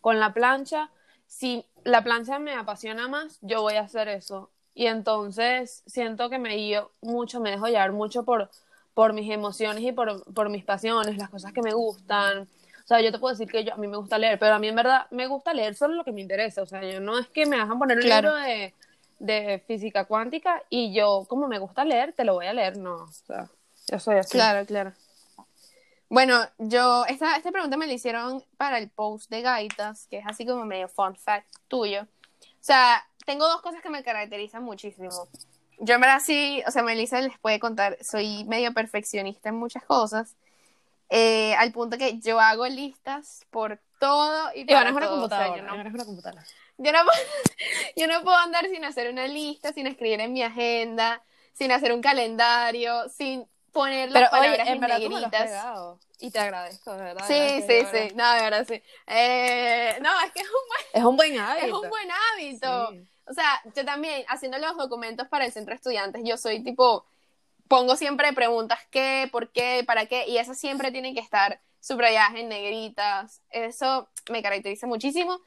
con 0.00 0.20
la 0.20 0.32
plancha, 0.32 0.90
si 1.26 1.64
la 1.84 2.02
plancha 2.02 2.38
me 2.38 2.54
apasiona 2.54 3.08
más, 3.08 3.38
yo 3.42 3.62
voy 3.62 3.74
a 3.74 3.82
hacer 3.82 4.08
eso. 4.08 4.50
Y 4.74 4.86
entonces 4.86 5.82
siento 5.86 6.30
que 6.30 6.38
me 6.38 6.56
guío 6.56 6.90
mucho, 7.00 7.40
me 7.40 7.50
dejo 7.50 7.66
llevar 7.66 7.92
mucho 7.92 8.24
por, 8.24 8.50
por 8.94 9.12
mis 9.12 9.30
emociones 9.30 9.82
y 9.82 9.92
por, 9.92 10.24
por 10.32 10.48
mis 10.48 10.64
pasiones, 10.64 11.16
las 11.18 11.28
cosas 11.28 11.52
que 11.52 11.62
me 11.62 11.72
gustan. 11.72 12.42
O 12.42 12.86
sea, 12.86 13.00
yo 13.00 13.10
te 13.10 13.18
puedo 13.18 13.34
decir 13.34 13.50
que 13.50 13.64
yo, 13.64 13.74
a 13.74 13.76
mí 13.76 13.86
me 13.88 13.96
gusta 13.96 14.18
leer, 14.18 14.38
pero 14.38 14.54
a 14.54 14.58
mí 14.58 14.68
en 14.68 14.76
verdad 14.76 15.06
me 15.10 15.26
gusta 15.26 15.54
leer 15.54 15.74
solo 15.74 15.94
lo 15.94 16.04
que 16.04 16.12
me 16.12 16.20
interesa. 16.20 16.62
O 16.62 16.66
sea, 16.66 16.82
yo 16.82 17.00
no 17.00 17.18
es 17.18 17.26
que 17.28 17.46
me 17.46 17.56
dejan 17.56 17.78
poner 17.78 17.96
un 17.96 18.02
Claro. 18.02 18.36
libro 18.36 18.44
de, 18.44 18.74
de 19.18 19.58
física 19.66 20.04
cuántica 20.04 20.62
y 20.70 20.92
yo, 20.94 21.24
como 21.28 21.48
me 21.48 21.58
gusta 21.58 21.84
leer, 21.84 22.12
te 22.12 22.24
lo 22.24 22.34
voy 22.34 22.46
a 22.46 22.52
leer. 22.52 22.76
No, 22.76 23.04
o 23.04 23.08
sea, 23.12 23.48
yo 23.90 23.98
soy 23.98 24.16
así. 24.16 24.32
Claro, 24.32 24.66
claro. 24.66 24.92
Bueno, 26.10 26.38
yo, 26.58 27.04
esta, 27.06 27.36
esta 27.36 27.50
pregunta 27.50 27.76
me 27.76 27.86
la 27.86 27.94
hicieron 27.94 28.44
para 28.56 28.78
el 28.78 28.90
post 28.90 29.30
de 29.30 29.40
Gaitas, 29.42 30.06
que 30.08 30.18
es 30.18 30.26
así 30.26 30.46
como 30.46 30.64
medio 30.64 30.86
fun 30.88 31.16
fact 31.16 31.48
tuyo. 31.66 32.02
O 32.02 32.66
sea, 32.66 33.04
tengo 33.26 33.48
dos 33.48 33.62
cosas 33.62 33.82
que 33.82 33.90
me 33.90 34.02
caracterizan 34.04 34.62
muchísimo. 34.62 35.28
Yo 35.78 35.94
en 35.94 36.00
verdad 36.00 36.20
sí, 36.24 36.62
o 36.66 36.70
sea, 36.70 36.82
Melissa 36.82 37.20
les 37.20 37.38
puede 37.38 37.58
contar, 37.60 37.98
soy 38.02 38.44
medio 38.44 38.72
perfeccionista 38.72 39.48
en 39.48 39.56
muchas 39.56 39.84
cosas, 39.84 40.36
eh, 41.10 41.54
al 41.56 41.72
punto 41.72 41.98
que 41.98 42.18
yo 42.18 42.40
hago 42.40 42.66
listas 42.66 43.44
por 43.50 43.80
todo 44.00 44.50
y 44.54 44.60
Iván 44.70 44.84
para 44.84 44.90
es 44.90 44.96
una 44.96 45.06
todo. 45.06 45.24
O 45.24 45.28
sea, 45.28 45.38
computadora. 45.38 45.56
yo 45.56 45.62
no- 45.84 45.90
una 45.90 46.04
computadora. 46.04 46.44
yo 46.78 46.92
no, 46.92 46.98
puedo, 47.04 47.16
yo 47.96 48.06
no 48.06 48.22
puedo 48.22 48.36
andar 48.36 48.66
sin 48.68 48.84
hacer 48.84 49.10
una 49.10 49.26
lista, 49.26 49.72
sin 49.72 49.86
escribir 49.86 50.20
en 50.20 50.32
mi 50.32 50.42
agenda, 50.42 51.22
sin 51.52 51.72
hacer 51.72 51.92
un 51.92 52.00
calendario, 52.02 53.08
sin 53.08 53.46
poner 53.72 54.10
las 54.10 54.28
Pero 54.30 54.40
oye, 54.40 54.40
palabras 54.50 54.68
en 54.68 54.74
en 54.74 54.80
verdad 54.80 54.96
tú 54.96 55.02
me 55.10 55.14
negritas. 55.16 55.42
pegado. 55.42 56.00
Y 56.20 56.30
te 56.30 56.38
agradezco, 56.38 56.92
de 56.96 57.02
verdad. 57.02 57.24
Sí, 57.26 57.34
gracias, 57.34 57.62
sí, 57.66 57.68
verdad. 57.84 58.08
sí. 58.08 58.14
No, 58.14 58.32
de 58.34 58.40
verdad, 58.40 58.66
sí. 58.68 58.82
Eh, 59.08 59.98
no, 60.00 60.20
es 60.22 60.32
que 60.32 60.40
es 60.40 60.46
un 60.46 60.68
buen, 60.68 60.80
Es 60.92 61.04
un 61.04 61.16
buen 61.16 61.38
hábito. 61.38 61.66
es 61.66 61.72
un 61.72 61.88
buen 61.90 62.08
hábito. 62.10 62.90
Sí. 62.92 63.08
O 63.26 63.32
sea, 63.32 63.62
yo 63.74 63.84
también, 63.84 64.24
haciendo 64.28 64.58
los 64.58 64.76
documentos 64.76 65.28
para 65.28 65.44
el 65.44 65.52
centro 65.52 65.72
de 65.72 65.76
estudiantes, 65.76 66.22
yo 66.24 66.36
soy 66.36 66.62
tipo, 66.62 67.06
pongo 67.68 67.96
siempre 67.96 68.32
preguntas 68.32 68.80
qué, 68.90 69.28
por 69.32 69.50
qué, 69.50 69.84
para 69.86 70.06
qué, 70.06 70.26
y 70.28 70.38
esas 70.38 70.58
siempre 70.58 70.90
tienen 70.90 71.14
que 71.14 71.20
estar 71.20 71.60
subrayadas 71.80 72.34
en 72.36 72.48
negritas. 72.48 73.42
Eso 73.50 74.08
me 74.30 74.42
caracteriza 74.42 74.86
muchísimo. 74.86 75.40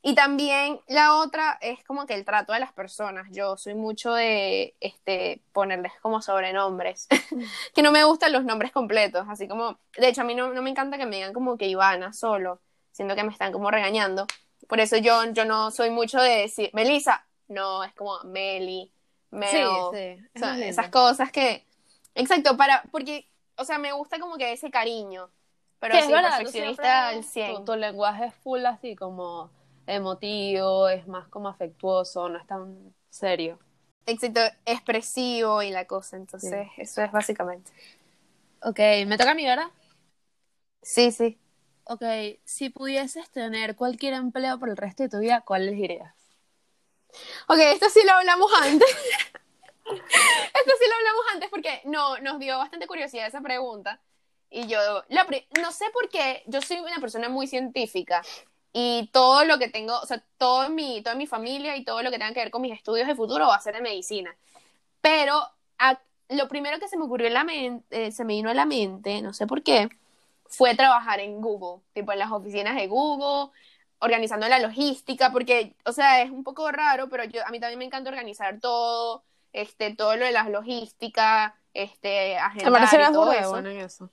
Y 0.00 0.14
también 0.14 0.80
la 0.86 1.16
otra 1.16 1.58
es 1.60 1.82
como 1.84 2.06
que 2.06 2.14
el 2.14 2.24
trato 2.24 2.52
de 2.52 2.60
las 2.60 2.72
personas. 2.72 3.26
Yo 3.32 3.56
soy 3.56 3.74
mucho 3.74 4.12
de 4.12 4.76
este 4.80 5.42
ponerles 5.52 5.92
como 6.00 6.22
sobrenombres. 6.22 7.08
que 7.74 7.82
no 7.82 7.90
me 7.90 8.04
gustan 8.04 8.32
los 8.32 8.44
nombres 8.44 8.70
completos. 8.70 9.26
Así 9.28 9.48
como, 9.48 9.78
de 9.96 10.08
hecho, 10.08 10.20
a 10.20 10.24
mí 10.24 10.34
no, 10.34 10.52
no 10.52 10.62
me 10.62 10.70
encanta 10.70 10.98
que 10.98 11.06
me 11.06 11.16
digan 11.16 11.32
como 11.32 11.56
que 11.56 11.66
Ivana 11.66 12.12
solo, 12.12 12.60
siendo 12.92 13.16
que 13.16 13.24
me 13.24 13.32
están 13.32 13.52
como 13.52 13.70
regañando. 13.70 14.26
Por 14.68 14.80
eso 14.80 14.96
yo, 14.98 15.24
yo 15.32 15.44
no 15.44 15.70
soy 15.70 15.90
mucho 15.90 16.20
de 16.20 16.42
decir, 16.42 16.70
Melissa, 16.74 17.26
no, 17.48 17.82
es 17.82 17.92
como 17.94 18.20
Meli, 18.24 18.92
Mel, 19.30 19.50
Sí, 19.50 19.58
sí. 19.58 20.26
o 20.34 20.38
sea, 20.38 20.58
esas 20.66 20.88
cosas 20.90 21.32
que, 21.32 21.66
exacto, 22.14 22.56
para, 22.56 22.84
porque, 22.92 23.26
o 23.56 23.64
sea, 23.64 23.78
me 23.78 23.92
gusta 23.92 24.20
como 24.20 24.36
que 24.36 24.52
ese 24.52 24.70
cariño, 24.70 25.30
pero 25.80 25.94
Sí, 25.94 26.00
es 26.00 26.08
verdad, 26.08 26.36
perfeccionista 26.38 27.08
al 27.08 27.24
100. 27.24 27.56
Tu, 27.56 27.72
tu 27.72 27.76
lenguaje 27.78 28.26
es 28.26 28.34
full 28.34 28.64
así 28.66 28.94
como 28.94 29.50
emotivo, 29.86 30.88
es 30.88 31.06
más 31.08 31.28
como 31.28 31.48
afectuoso, 31.48 32.28
no 32.28 32.38
es 32.38 32.46
tan 32.46 32.94
serio. 33.08 33.58
Exacto, 34.06 34.40
expresivo 34.66 35.62
y 35.62 35.70
la 35.70 35.86
cosa, 35.86 36.16
entonces 36.16 36.66
eso 36.76 37.02
es 37.02 37.10
básicamente. 37.10 37.70
Ok, 38.62 38.78
me 39.06 39.16
toca 39.16 39.30
a 39.30 39.34
mí, 39.34 39.44
¿verdad? 39.44 39.70
Sí, 40.82 41.10
sí. 41.10 41.38
Ok, 41.90 42.02
si 42.44 42.68
pudieses 42.68 43.30
tener 43.30 43.74
cualquier 43.74 44.12
empleo 44.12 44.58
por 44.58 44.68
el 44.68 44.76
resto 44.76 45.02
de 45.04 45.08
tu 45.08 45.18
vida, 45.20 45.40
¿cuál 45.40 45.62
elegirías? 45.62 46.14
Ok, 47.48 47.58
esto 47.58 47.88
sí 47.88 48.00
lo 48.04 48.12
hablamos 48.12 48.50
antes. 48.60 48.88
esto 49.86 50.72
sí 50.78 50.84
lo 50.88 50.94
hablamos 50.96 51.24
antes 51.32 51.48
porque 51.50 51.80
no, 51.84 52.18
nos 52.18 52.38
dio 52.38 52.58
bastante 52.58 52.86
curiosidad 52.86 53.26
esa 53.26 53.40
pregunta. 53.40 54.00
Y 54.50 54.66
yo, 54.66 54.78
la 55.08 55.26
no 55.62 55.72
sé 55.72 55.86
por 55.92 56.08
qué, 56.08 56.42
yo 56.46 56.60
soy 56.60 56.78
una 56.78 57.00
persona 57.00 57.28
muy 57.28 57.46
científica 57.46 58.22
y 58.72 59.08
todo 59.12 59.44
lo 59.44 59.58
que 59.58 59.68
tengo, 59.68 59.98
o 59.98 60.06
sea, 60.06 60.22
todo 60.38 60.68
mi, 60.70 61.02
toda 61.02 61.16
mi 61.16 61.26
familia 61.26 61.76
y 61.76 61.84
todo 61.84 62.02
lo 62.02 62.10
que 62.10 62.18
tenga 62.18 62.32
que 62.34 62.40
ver 62.40 62.50
con 62.50 62.62
mis 62.62 62.72
estudios 62.72 63.06
de 63.08 63.14
futuro 63.14 63.46
va 63.48 63.56
a 63.56 63.60
ser 63.60 63.74
de 63.74 63.82
medicina. 63.82 64.36
Pero 65.00 65.34
a- 65.78 66.00
lo 66.30 66.48
primero 66.48 66.78
que 66.78 66.88
se 66.88 66.96
me 66.98 67.04
ocurrió 67.04 67.28
en 67.28 67.34
la 67.34 67.44
mente, 67.44 68.12
se 68.12 68.24
me 68.24 68.34
vino 68.34 68.50
a 68.50 68.54
la 68.54 68.66
mente, 68.66 69.22
no 69.22 69.32
sé 69.34 69.46
por 69.46 69.62
qué, 69.62 69.88
fue 70.48 70.74
trabajar 70.74 71.20
en 71.20 71.40
Google, 71.40 71.82
tipo 71.92 72.12
en 72.12 72.18
las 72.20 72.30
oficinas 72.32 72.74
de 72.76 72.86
Google, 72.88 73.52
organizando 74.00 74.48
la 74.48 74.58
logística, 74.58 75.30
porque, 75.32 75.74
o 75.84 75.92
sea, 75.92 76.22
es 76.22 76.30
un 76.30 76.44
poco 76.44 76.70
raro, 76.70 77.08
pero 77.08 77.24
yo, 77.24 77.44
a 77.46 77.50
mí 77.50 77.60
también 77.60 77.78
me 77.78 77.84
encanta 77.84 78.10
organizar 78.10 78.60
todo, 78.60 79.24
este, 79.52 79.94
todo 79.94 80.16
lo 80.16 80.24
de 80.24 80.32
las 80.32 80.48
logísticas, 80.48 81.52
este, 81.74 82.36
agendar 82.38 82.72
y 83.10 83.12
todo 83.12 83.32
eso. 83.32 83.58
en 83.58 83.66
eso. 83.66 84.10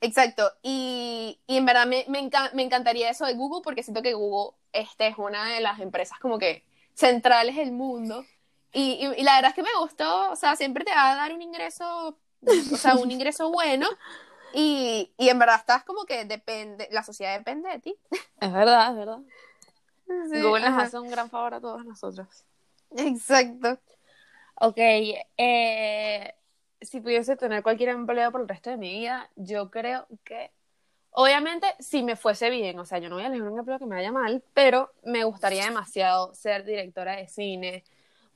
Exacto, 0.00 0.50
y, 0.62 1.38
y 1.46 1.56
en 1.58 1.64
verdad 1.64 1.86
me, 1.86 2.04
me, 2.08 2.20
enca- 2.20 2.52
me 2.54 2.62
encantaría 2.62 3.08
eso 3.08 3.24
de 3.24 3.34
Google 3.34 3.60
porque 3.62 3.84
siento 3.84 4.02
que 4.02 4.14
Google 4.14 4.56
este, 4.72 5.06
es 5.06 5.16
una 5.16 5.48
de 5.48 5.60
las 5.60 5.78
empresas 5.78 6.18
como 6.18 6.38
que 6.40 6.64
centrales 6.94 7.54
del 7.56 7.70
mundo 7.70 8.24
y, 8.72 8.94
y, 8.94 9.20
y 9.20 9.22
la 9.22 9.36
verdad 9.36 9.50
es 9.50 9.54
que 9.54 9.62
me 9.62 9.68
gustó, 9.78 10.32
o 10.32 10.36
sea, 10.36 10.56
siempre 10.56 10.84
te 10.84 10.90
va 10.90 11.12
a 11.12 11.16
dar 11.16 11.32
un 11.32 11.40
ingreso, 11.42 12.18
o 12.72 12.76
sea, 12.76 12.96
un 12.96 13.10
ingreso 13.12 13.52
bueno 13.52 13.86
y, 14.54 15.12
y 15.16 15.28
en 15.28 15.38
verdad 15.38 15.56
estás 15.56 15.84
como 15.84 16.04
que 16.04 16.24
depende, 16.24 16.88
la 16.90 17.02
sociedad 17.02 17.36
depende 17.36 17.70
de 17.70 17.78
ti. 17.80 17.98
Es 18.40 18.52
verdad, 18.52 18.90
es 18.90 18.96
verdad. 18.96 19.18
Sí, 20.30 20.40
Google 20.40 20.70
nos 20.70 20.82
hace 20.82 20.98
un 20.98 21.10
gran 21.10 21.30
favor 21.30 21.54
a 21.54 21.60
todos 21.60 21.84
nosotros. 21.84 22.44
Exacto. 22.96 23.78
Ok, 24.60 24.76
eh, 24.76 26.34
si 26.80 27.00
pudiese 27.00 27.36
tener 27.36 27.62
cualquier 27.62 27.90
empleo 27.90 28.30
por 28.30 28.42
el 28.42 28.48
resto 28.48 28.70
de 28.70 28.76
mi 28.76 28.92
vida, 28.92 29.30
yo 29.36 29.70
creo 29.70 30.06
que, 30.24 30.52
obviamente, 31.10 31.66
si 31.78 32.02
me 32.02 32.16
fuese 32.16 32.50
bien, 32.50 32.78
o 32.78 32.84
sea, 32.84 32.98
yo 32.98 33.08
no 33.08 33.16
voy 33.16 33.24
a 33.24 33.28
elegir 33.28 33.44
un 33.44 33.58
empleo 33.58 33.78
que 33.78 33.86
me 33.86 33.96
vaya 33.96 34.12
mal, 34.12 34.42
pero 34.54 34.92
me 35.02 35.24
gustaría 35.24 35.64
demasiado 35.64 36.34
ser 36.34 36.64
directora 36.64 37.16
de 37.16 37.28
cine, 37.28 37.84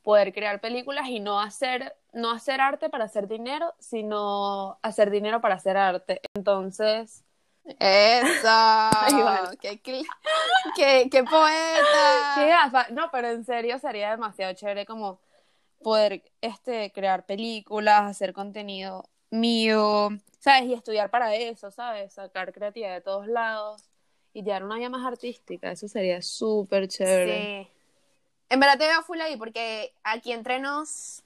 poder 0.06 0.32
crear 0.32 0.60
películas 0.60 1.08
y 1.08 1.18
no 1.18 1.40
hacer, 1.40 1.96
no 2.12 2.30
hacer 2.30 2.60
arte 2.60 2.88
para 2.88 3.06
hacer 3.06 3.26
dinero, 3.26 3.74
sino 3.80 4.78
hacer 4.80 5.10
dinero 5.10 5.40
para 5.40 5.56
hacer 5.56 5.76
arte. 5.76 6.20
Entonces, 6.36 7.24
Eso. 7.64 8.48
bueno. 9.10 9.50
qué, 9.60 9.80
qué, 9.80 11.08
qué 11.10 11.24
poeta. 11.24 12.34
qué 12.36 12.46
gafa. 12.46 12.86
No, 12.90 13.10
pero 13.10 13.30
en 13.30 13.44
serio 13.44 13.80
sería 13.80 14.12
demasiado 14.12 14.54
chévere 14.54 14.86
como 14.86 15.18
poder 15.82 16.22
este, 16.40 16.92
crear 16.92 17.26
películas, 17.26 18.02
hacer 18.02 18.32
contenido 18.32 19.10
mío, 19.30 20.10
¿sabes? 20.38 20.68
Y 20.68 20.74
estudiar 20.74 21.10
para 21.10 21.34
eso, 21.34 21.72
¿sabes? 21.72 22.12
Sacar 22.12 22.52
creatividad 22.52 22.94
de 22.94 23.00
todos 23.00 23.26
lados 23.26 23.90
y 24.32 24.44
llevar 24.44 24.62
una 24.62 24.76
vida 24.76 24.88
más 24.88 25.04
artística. 25.04 25.72
Eso 25.72 25.88
sería 25.88 26.22
súper 26.22 26.86
chévere. 26.86 27.64
Sí. 27.64 27.75
En 28.48 28.60
verdad 28.60 28.78
te 28.78 28.86
veo 28.86 29.02
full 29.02 29.20
ahí 29.20 29.36
porque 29.36 29.94
aquí 30.04 30.32
entre 30.32 30.58
nos, 30.58 31.22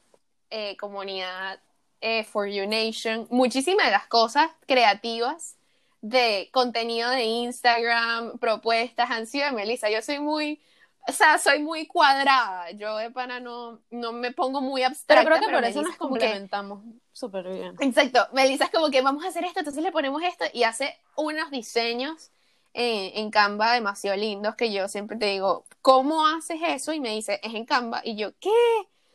eh, 0.51 0.77
comunidad 0.77 1.61
eh, 2.01 2.25
For 2.25 2.49
You 2.49 2.67
Nation, 2.67 3.27
muchísimas 3.31 3.87
de 3.87 3.93
las 3.93 4.07
cosas 4.07 4.51
creativas 4.67 5.57
de 6.01 6.49
contenido 6.53 7.11
de 7.11 7.25
Instagram, 7.25 8.39
propuestas 8.39 9.11
han 9.11 9.27
sido 9.27 9.47
de 9.47 9.53
Melissa. 9.53 9.91
Yo 9.91 10.01
soy 10.01 10.19
muy, 10.19 10.61
o 11.07 11.13
sea, 11.13 11.39
soy 11.39 11.59
muy 11.59 11.87
cuadrada. 11.87 12.71
Yo 12.71 12.97
de 12.97 13.11
pana 13.11 13.39
no, 13.39 13.81
no 13.91 14.13
me 14.13 14.33
pongo 14.33 14.63
muy 14.63 14.81
Pero 14.81 14.91
abstracta. 14.91 15.25
creo 15.27 15.41
que 15.41 15.53
por 15.53 15.61
Melissa 15.61 15.81
eso 15.81 15.89
nos 15.89 15.97
complementamos 15.97 16.83
súper 17.13 17.49
bien. 17.49 17.77
Exacto, 17.81 18.27
Melissa 18.33 18.65
es 18.65 18.71
como 18.71 18.91
que 18.91 19.03
vamos 19.03 19.25
a 19.25 19.29
hacer 19.29 19.45
esto, 19.45 19.61
entonces 19.61 19.83
le 19.83 19.93
ponemos 19.93 20.23
esto 20.23 20.47
y 20.55 20.63
hace 20.63 20.99
unos 21.17 21.51
diseños 21.51 22.31
en, 22.75 23.19
en 23.19 23.31
Canva 23.31 23.73
demasiado 23.73 24.17
lindos 24.17 24.55
que 24.57 24.73
yo 24.73 24.89
siempre 24.89 25.17
te 25.17 25.27
digo, 25.27 25.65
¿cómo 25.83 26.27
haces 26.27 26.61
eso? 26.67 26.93
Y 26.93 27.01
me 27.01 27.11
dice, 27.11 27.41
es 27.43 27.55
en 27.55 27.65
Canva. 27.65 28.01
Y 28.05 28.17
yo, 28.17 28.33
¿qué? 28.39 28.51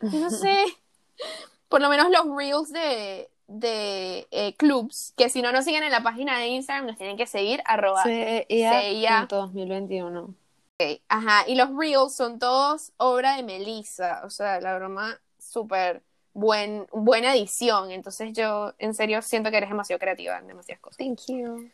Yo 0.01 0.19
no 0.19 0.29
sé. 0.29 0.65
Por 1.69 1.81
lo 1.81 1.89
menos 1.89 2.09
los 2.09 2.25
reels 2.35 2.71
de, 2.71 3.29
de 3.47 4.27
eh, 4.31 4.55
clubs, 4.55 5.13
que 5.17 5.29
si 5.29 5.41
no 5.41 5.51
nos 5.51 5.65
siguen 5.65 5.83
en 5.83 5.91
la 5.91 6.03
página 6.03 6.39
de 6.39 6.47
Instagram, 6.47 6.87
nos 6.87 6.97
tienen 6.97 7.17
que 7.17 7.27
seguir, 7.27 7.61
arroba 7.65 8.03
CIA. 8.03 9.27
2021. 9.29 10.21
Ok, 10.23 11.01
Ajá, 11.07 11.45
y 11.47 11.55
los 11.55 11.69
reels 11.75 12.13
son 12.13 12.37
todos 12.37 12.91
obra 12.97 13.37
de 13.37 13.43
Melissa, 13.43 14.21
o 14.25 14.29
sea, 14.29 14.59
la 14.59 14.75
broma 14.75 15.19
súper 15.39 16.01
buen, 16.33 16.85
buena 16.91 17.33
edición, 17.33 17.91
entonces 17.91 18.33
yo 18.33 18.73
en 18.77 18.93
serio 18.93 19.21
siento 19.21 19.51
que 19.51 19.57
eres 19.57 19.69
demasiado 19.69 19.99
creativa 19.99 20.37
en 20.37 20.47
demasiadas 20.47 20.81
cosas. 20.81 20.97
Thank 20.97 21.27
you. 21.27 21.69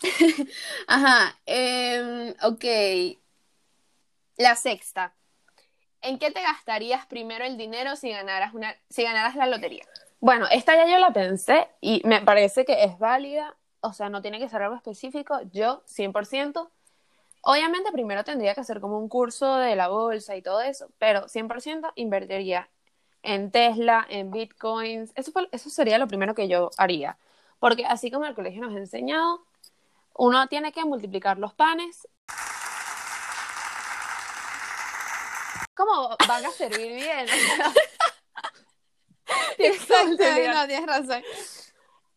Ajá, 0.86 1.38
em, 1.46 2.34
ok. 2.42 2.64
La 4.36 4.56
sexta. 4.56 5.14
¿En 6.02 6.18
qué 6.18 6.30
te 6.30 6.42
gastarías 6.42 7.04
primero 7.06 7.44
el 7.44 7.58
dinero 7.58 7.94
si 7.96 8.10
ganaras, 8.10 8.54
una, 8.54 8.74
si 8.88 9.02
ganaras 9.02 9.36
la 9.36 9.46
lotería? 9.46 9.84
Bueno, 10.20 10.46
esta 10.50 10.74
ya 10.74 10.86
yo 10.86 10.98
la 10.98 11.12
pensé 11.12 11.68
y 11.80 12.02
me 12.04 12.20
parece 12.22 12.64
que 12.64 12.84
es 12.84 12.98
válida, 12.98 13.56
o 13.80 13.92
sea, 13.92 14.08
no 14.08 14.22
tiene 14.22 14.38
que 14.38 14.48
ser 14.48 14.62
algo 14.62 14.76
específico, 14.76 15.40
yo 15.52 15.82
100%. 15.86 16.70
Obviamente 17.42 17.92
primero 17.92 18.24
tendría 18.24 18.54
que 18.54 18.60
hacer 18.60 18.80
como 18.80 18.98
un 18.98 19.08
curso 19.08 19.56
de 19.56 19.76
la 19.76 19.88
bolsa 19.88 20.36
y 20.36 20.42
todo 20.42 20.60
eso, 20.60 20.90
pero 20.98 21.26
100% 21.28 21.92
invertiría 21.96 22.68
en 23.22 23.50
Tesla, 23.50 24.06
en 24.08 24.30
Bitcoins, 24.30 25.12
eso, 25.14 25.32
eso 25.52 25.70
sería 25.70 25.98
lo 25.98 26.08
primero 26.08 26.34
que 26.34 26.48
yo 26.48 26.70
haría, 26.78 27.18
porque 27.58 27.84
así 27.86 28.10
como 28.10 28.26
el 28.26 28.34
colegio 28.34 28.62
nos 28.62 28.74
ha 28.74 28.78
enseñado, 28.78 29.44
uno 30.20 30.46
tiene 30.48 30.70
que 30.70 30.84
multiplicar 30.84 31.38
los 31.38 31.54
panes. 31.54 32.06
¿Cómo 35.74 36.14
van 36.28 36.44
a 36.44 36.50
servir 36.50 36.92
bien? 36.92 37.26
Exacto, 39.58 40.24
no, 40.52 40.66
tienes 40.66 40.86
razón. 40.86 41.22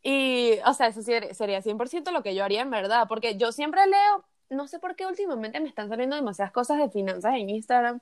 Y, 0.02 0.60
o 0.66 0.74
sea, 0.74 0.88
eso 0.88 1.02
sería 1.02 1.62
100% 1.62 2.12
lo 2.12 2.24
que 2.24 2.36
yo 2.36 2.44
haría 2.44 2.62
en 2.62 2.72
verdad, 2.72 3.06
porque 3.08 3.38
yo 3.38 3.54
siempre 3.54 3.88
leo, 3.88 4.26
no 4.50 4.68
sé 4.68 4.80
por 4.80 4.98
qué 4.98 5.06
últimamente 5.06 5.62
me 5.62 5.70
están 5.70 5.88
saliendo 5.88 6.18
demasiadas 6.18 6.52
cosas 6.52 6.80
de 6.80 6.90
finanzas 6.90 7.36
en 7.36 7.50
Instagram, 7.50 8.02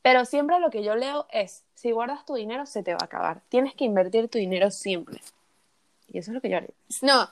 pero 0.00 0.26
siempre 0.26 0.60
lo 0.60 0.70
que 0.70 0.84
yo 0.84 0.94
leo 0.94 1.26
es, 1.32 1.64
si 1.74 1.90
guardas 1.90 2.24
tu 2.24 2.34
dinero, 2.34 2.66
se 2.66 2.84
te 2.84 2.92
va 2.92 2.98
a 3.02 3.06
acabar. 3.06 3.42
Tienes 3.48 3.74
que 3.74 3.84
invertir 3.84 4.28
tu 4.28 4.38
dinero 4.38 4.70
siempre. 4.70 5.20
Y 6.06 6.18
eso 6.18 6.30
es 6.30 6.36
lo 6.36 6.40
que 6.40 6.50
yo 6.50 6.58
haría. 6.58 6.70
No, 7.02 7.28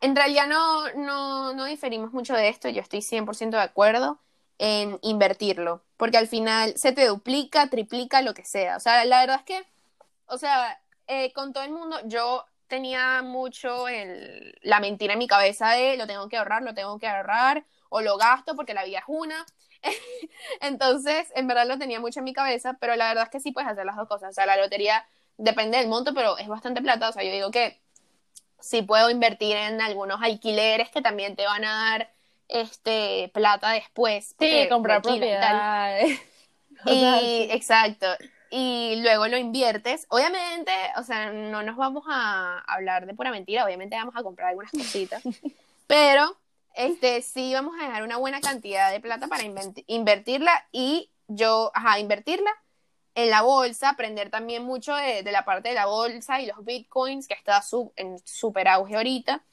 en 0.00 0.16
realidad 0.16 0.46
no, 0.46 0.90
no, 0.92 1.52
no 1.54 1.64
diferimos 1.66 2.12
mucho 2.12 2.34
de 2.34 2.48
esto, 2.48 2.68
yo 2.68 2.80
estoy 2.80 3.02
100% 3.02 3.50
de 3.50 3.62
acuerdo 3.62 4.20
en 4.58 4.98
invertirlo, 5.02 5.84
porque 5.96 6.18
al 6.18 6.28
final 6.28 6.74
se 6.76 6.92
te 6.92 7.06
duplica, 7.06 7.68
triplica, 7.68 8.22
lo 8.22 8.34
que 8.34 8.44
sea. 8.44 8.76
O 8.76 8.80
sea, 8.80 9.04
la 9.04 9.20
verdad 9.20 9.36
es 9.38 9.44
que, 9.44 9.66
o 10.26 10.38
sea, 10.38 10.80
eh, 11.06 11.32
con 11.32 11.52
todo 11.52 11.64
el 11.64 11.72
mundo, 11.72 11.98
yo 12.04 12.44
tenía 12.66 13.22
mucho 13.22 13.88
el, 13.88 14.54
la 14.62 14.80
mentira 14.80 15.14
en 15.14 15.18
mi 15.18 15.26
cabeza 15.26 15.70
de 15.72 15.96
lo 15.96 16.06
tengo 16.06 16.28
que 16.28 16.36
ahorrar, 16.36 16.62
lo 16.62 16.74
tengo 16.74 16.98
que 16.98 17.08
ahorrar, 17.08 17.64
o 17.88 18.00
lo 18.00 18.16
gasto 18.16 18.54
porque 18.56 18.74
la 18.74 18.84
vida 18.84 18.98
es 18.98 19.04
una. 19.08 19.44
Entonces, 20.60 21.28
en 21.34 21.46
verdad 21.48 21.66
lo 21.66 21.78
tenía 21.78 22.00
mucho 22.00 22.20
en 22.20 22.24
mi 22.24 22.32
cabeza, 22.32 22.74
pero 22.80 22.96
la 22.96 23.08
verdad 23.08 23.24
es 23.24 23.30
que 23.30 23.40
sí 23.40 23.52
puedes 23.52 23.70
hacer 23.70 23.84
las 23.86 23.96
dos 23.96 24.08
cosas. 24.08 24.30
O 24.30 24.32
sea, 24.32 24.46
la 24.46 24.56
lotería 24.56 25.06
depende 25.36 25.78
del 25.78 25.88
monto, 25.88 26.14
pero 26.14 26.38
es 26.38 26.48
bastante 26.48 26.82
plata. 26.82 27.08
O 27.08 27.12
sea, 27.12 27.24
yo 27.24 27.32
digo 27.32 27.50
que 27.50 27.80
sí 28.60 28.82
puedo 28.82 29.10
invertir 29.10 29.56
en 29.56 29.80
algunos 29.80 30.20
alquileres 30.22 30.90
que 30.90 31.02
también 31.02 31.36
te 31.36 31.44
van 31.44 31.64
a 31.64 31.90
dar 31.90 32.10
este 32.48 33.30
plata 33.32 33.70
después. 33.70 34.34
Sí, 34.38 34.66
comprar 34.68 35.02
propiedades. 35.02 36.20
Y, 36.86 37.46
exacto. 37.50 38.06
Y 38.50 39.02
luego 39.02 39.28
lo 39.28 39.36
inviertes. 39.36 40.06
Obviamente, 40.08 40.72
o 40.96 41.02
sea, 41.02 41.30
no 41.30 41.62
nos 41.62 41.76
vamos 41.76 42.04
a 42.08 42.58
hablar 42.60 43.04
de 43.04 43.12
pura 43.12 43.30
mentira, 43.30 43.66
obviamente 43.66 43.96
vamos 43.96 44.16
a 44.16 44.22
comprar 44.22 44.48
algunas 44.48 44.70
cositas. 44.70 45.22
pero 45.86 46.38
este 46.74 47.20
sí 47.20 47.52
vamos 47.52 47.74
a 47.78 47.84
dejar 47.84 48.02
una 48.02 48.16
buena 48.16 48.40
cantidad 48.40 48.90
de 48.90 48.98
plata 48.98 49.26
para 49.28 49.42
invertirla 49.86 50.66
y 50.72 51.10
yo, 51.28 51.70
ajá, 51.74 51.98
invertirla 51.98 52.50
en 53.14 53.30
la 53.30 53.42
bolsa, 53.42 53.90
aprender 53.90 54.30
también 54.30 54.64
mucho 54.64 54.94
de, 54.94 55.22
la 55.24 55.44
parte 55.44 55.70
de 55.70 55.74
la 55.74 55.86
bolsa 55.86 56.40
y 56.40 56.46
los 56.46 56.64
bitcoins, 56.64 57.26
que 57.28 57.34
está 57.34 57.62
en 57.96 58.18
súper 58.24 58.68
auge 58.68 58.96
ahorita. 58.96 59.44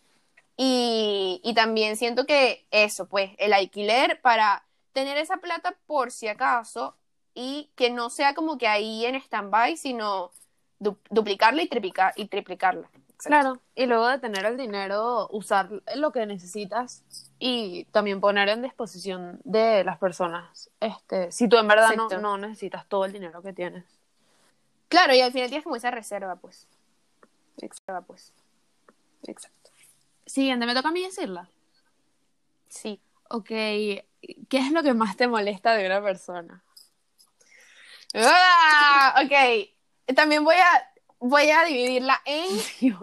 Y, 0.58 1.54
también 1.56 1.98
siento 1.98 2.26
que 2.26 2.68
eso, 2.72 3.08
pues, 3.08 3.32
el 3.38 3.54
alquiler 3.54 4.22
para 4.22 4.66
tener 4.94 5.18
esa 5.18 5.38
plata 5.38 5.78
por 5.86 6.12
si 6.12 6.28
acaso 6.28 6.96
y 7.34 7.70
que 7.76 7.90
no 7.92 8.10
sea 8.10 8.34
como 8.34 8.58
que 8.58 8.68
ahí 8.68 9.06
en 9.06 9.16
stand-by, 9.16 9.78
sino 9.78 10.32
duplicarla 10.80 11.62
y, 11.64 11.70
y 12.16 12.26
triplicarla. 12.28 12.90
Claro, 13.18 13.60
y 13.76 13.88
luego 13.88 14.08
de 14.08 14.20
tener 14.20 14.46
el 14.46 14.58
dinero, 14.58 15.28
usar 15.32 15.70
lo 15.96 16.12
que 16.12 16.26
necesitas 16.26 17.04
y 17.40 17.86
también 17.86 18.22
poner 18.22 18.48
en 18.50 18.62
disposición 18.62 19.40
de 19.44 19.84
las 19.84 19.98
personas. 19.98 20.70
Este, 20.80 21.32
si 21.32 21.48
tú 21.48 21.58
en 21.58 21.68
verdad 21.68 21.96
no, 21.96 22.10
no, 22.10 22.38
necesitas 22.38 22.88
todo 22.88 23.06
el 23.06 23.14
dinero 23.14 23.42
que 23.42 23.54
tienes. 23.54 23.86
Claro, 24.88 25.16
y 25.16 25.22
al 25.22 25.32
final 25.32 25.50
tienes 25.50 25.64
como 25.64 25.76
esa 25.76 25.90
reserva, 25.90 26.36
pues. 26.36 26.68
Reserva, 27.58 28.02
pues. 28.02 28.34
Exacto. 29.26 29.72
Siguiente, 30.26 30.66
¿me 30.66 30.76
toca 30.76 30.90
a 30.90 30.92
mí 30.92 31.04
decirla? 31.04 31.50
Sí. 32.70 33.02
Ok, 33.30 33.48
¿qué 33.48 34.04
es 34.52 34.72
lo 34.72 34.84
que 34.84 34.94
más 34.94 35.18
te 35.18 35.28
molesta 35.28 35.74
de 35.74 35.86
una 35.86 36.02
persona? 36.02 36.64
¡Ah! 38.14 39.22
Ok, 39.24 40.16
también 40.16 40.46
voy 40.46 40.56
a 40.56 40.97
voy 41.20 41.50
a 41.50 41.64
dividirla 41.66 42.22
en 42.26 42.46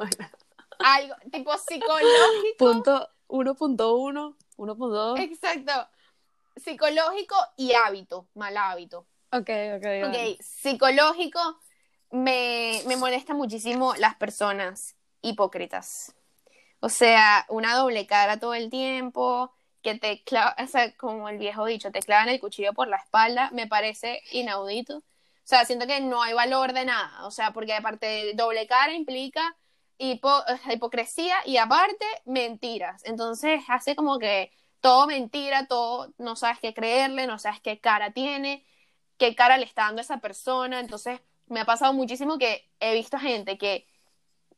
algo 0.78 1.14
tipo 1.30 1.56
psicológico. 1.58 2.56
Punto 2.58 3.08
1.1, 3.28 4.36
1.2. 4.56 5.20
Exacto. 5.20 5.88
Psicológico 6.56 7.34
y 7.56 7.72
hábito, 7.72 8.28
mal 8.34 8.56
hábito. 8.56 9.06
Ok, 9.32 9.50
ok. 9.76 9.86
Ok, 10.08 10.40
psicológico, 10.40 11.40
me, 12.10 12.80
me 12.86 12.96
molesta 12.96 13.34
muchísimo 13.34 13.94
las 13.96 14.14
personas 14.14 14.94
hipócritas. 15.22 16.14
O 16.78 16.88
sea, 16.88 17.44
una 17.48 17.74
doble 17.74 18.06
cara 18.06 18.38
todo 18.38 18.54
el 18.54 18.70
tiempo, 18.70 19.52
que 19.82 19.94
te 19.96 20.22
clava, 20.24 20.56
o 20.62 20.66
sea, 20.66 20.96
como 20.96 21.28
el 21.28 21.38
viejo 21.38 21.64
dicho, 21.66 21.90
te 21.90 22.00
clavan 22.00 22.28
el 22.28 22.40
cuchillo 22.40 22.72
por 22.72 22.88
la 22.88 22.96
espalda, 22.96 23.50
me 23.52 23.66
parece 23.66 24.22
inaudito. 24.32 25.02
O 25.44 25.46
sea, 25.46 25.64
siento 25.66 25.86
que 25.86 26.00
no 26.00 26.22
hay 26.22 26.32
valor 26.32 26.72
de 26.72 26.86
nada. 26.86 27.26
O 27.26 27.30
sea, 27.30 27.52
porque 27.52 27.74
aparte 27.74 28.32
doble 28.34 28.66
cara 28.66 28.94
implica 28.94 29.56
hipocresía 29.98 31.36
y 31.44 31.58
aparte 31.58 32.04
mentiras. 32.24 33.02
Entonces 33.04 33.62
hace 33.68 33.94
como 33.94 34.18
que 34.18 34.50
todo 34.80 35.06
mentira, 35.06 35.66
todo 35.66 36.12
no 36.18 36.36
sabes 36.36 36.58
qué 36.60 36.74
creerle, 36.74 37.26
no 37.26 37.38
sabes 37.38 37.60
qué 37.60 37.78
cara 37.80 38.12
tiene, 38.12 38.66
qué 39.18 39.34
cara 39.34 39.58
le 39.58 39.64
está 39.64 39.82
dando 39.84 40.00
a 40.00 40.02
esa 40.02 40.18
persona. 40.18 40.80
Entonces 40.80 41.20
me 41.46 41.60
ha 41.60 41.64
pasado 41.64 41.92
muchísimo 41.92 42.38
que 42.38 42.70
he 42.80 42.94
visto 42.94 43.18
gente 43.18 43.58
que 43.58 43.86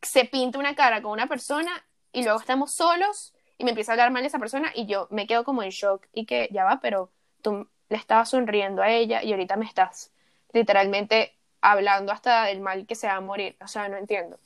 se 0.02 0.24
pinta 0.24 0.58
una 0.58 0.74
cara 0.74 1.02
con 1.02 1.12
una 1.12 1.26
persona 1.26 1.84
y 2.12 2.22
luego 2.22 2.40
estamos 2.40 2.74
solos 2.74 3.34
y 3.58 3.64
me 3.64 3.70
empieza 3.70 3.92
a 3.92 3.94
hablar 3.94 4.10
mal 4.12 4.22
de 4.22 4.28
esa 4.28 4.38
persona 4.38 4.70
y 4.74 4.86
yo 4.86 5.08
me 5.10 5.26
quedo 5.26 5.44
como 5.44 5.62
en 5.62 5.70
shock 5.70 6.06
y 6.12 6.26
que 6.26 6.48
ya 6.52 6.64
va, 6.64 6.80
pero 6.80 7.12
tú 7.42 7.68
le 7.88 7.96
estabas 7.96 8.30
sonriendo 8.30 8.82
a 8.82 8.90
ella 8.90 9.22
y 9.22 9.32
ahorita 9.32 9.56
me 9.56 9.66
estás 9.66 10.12
literalmente 10.52 11.36
hablando 11.60 12.12
hasta 12.12 12.44
del 12.44 12.60
mal 12.60 12.86
que 12.86 12.94
se 12.94 13.06
va 13.06 13.14
a 13.14 13.20
morir. 13.20 13.56
O 13.60 13.68
sea, 13.68 13.88
no 13.88 13.96
entiendo. 13.96 14.38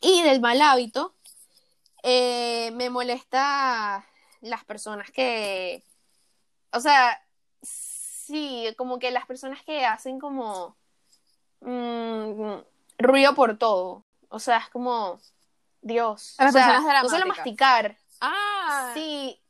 Y 0.00 0.22
del 0.22 0.40
mal 0.40 0.60
hábito, 0.60 1.14
eh, 2.02 2.70
me 2.74 2.90
molesta 2.90 4.04
las 4.40 4.64
personas 4.64 5.10
que, 5.10 5.82
o 6.72 6.80
sea, 6.80 7.20
sí, 7.62 8.72
como 8.76 8.98
que 8.98 9.10
las 9.10 9.26
personas 9.26 9.62
que 9.64 9.84
hacen 9.84 10.20
como 10.20 10.76
mm, 11.60 12.58
ruido 12.98 13.34
por 13.34 13.58
todo. 13.58 14.04
O 14.28 14.38
sea, 14.38 14.58
es 14.58 14.68
como, 14.68 15.18
Dios. 15.80 16.36
o 16.38 16.52
sea, 16.52 16.80
no 16.80 17.08
solo 17.08 17.26
masticar. 17.26 17.96
Ah. 18.20 18.92
Sí. 18.94 19.40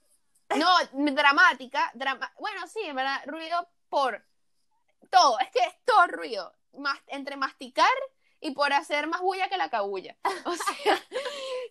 No, 0.57 0.68
dramática. 1.12 1.90
Drama 1.94 2.33
bueno, 2.38 2.66
sí, 2.66 2.81
en 2.83 2.97
verdad, 2.97 3.21
ruido 3.27 3.68
por 3.90 4.25
todo, 5.11 5.38
es 5.40 5.51
que 5.51 5.61
es 5.61 5.75
todo 5.85 6.07
ruido, 6.07 6.55
más, 6.77 6.99
entre 7.07 7.37
masticar 7.37 7.88
y 8.40 8.53
por 8.53 8.73
hacer 8.73 9.07
más 9.09 9.21
bulla 9.21 9.49
que 9.49 9.57
la 9.57 9.71
cabulla. 9.71 10.16
O 10.44 10.55
sea, 10.55 11.01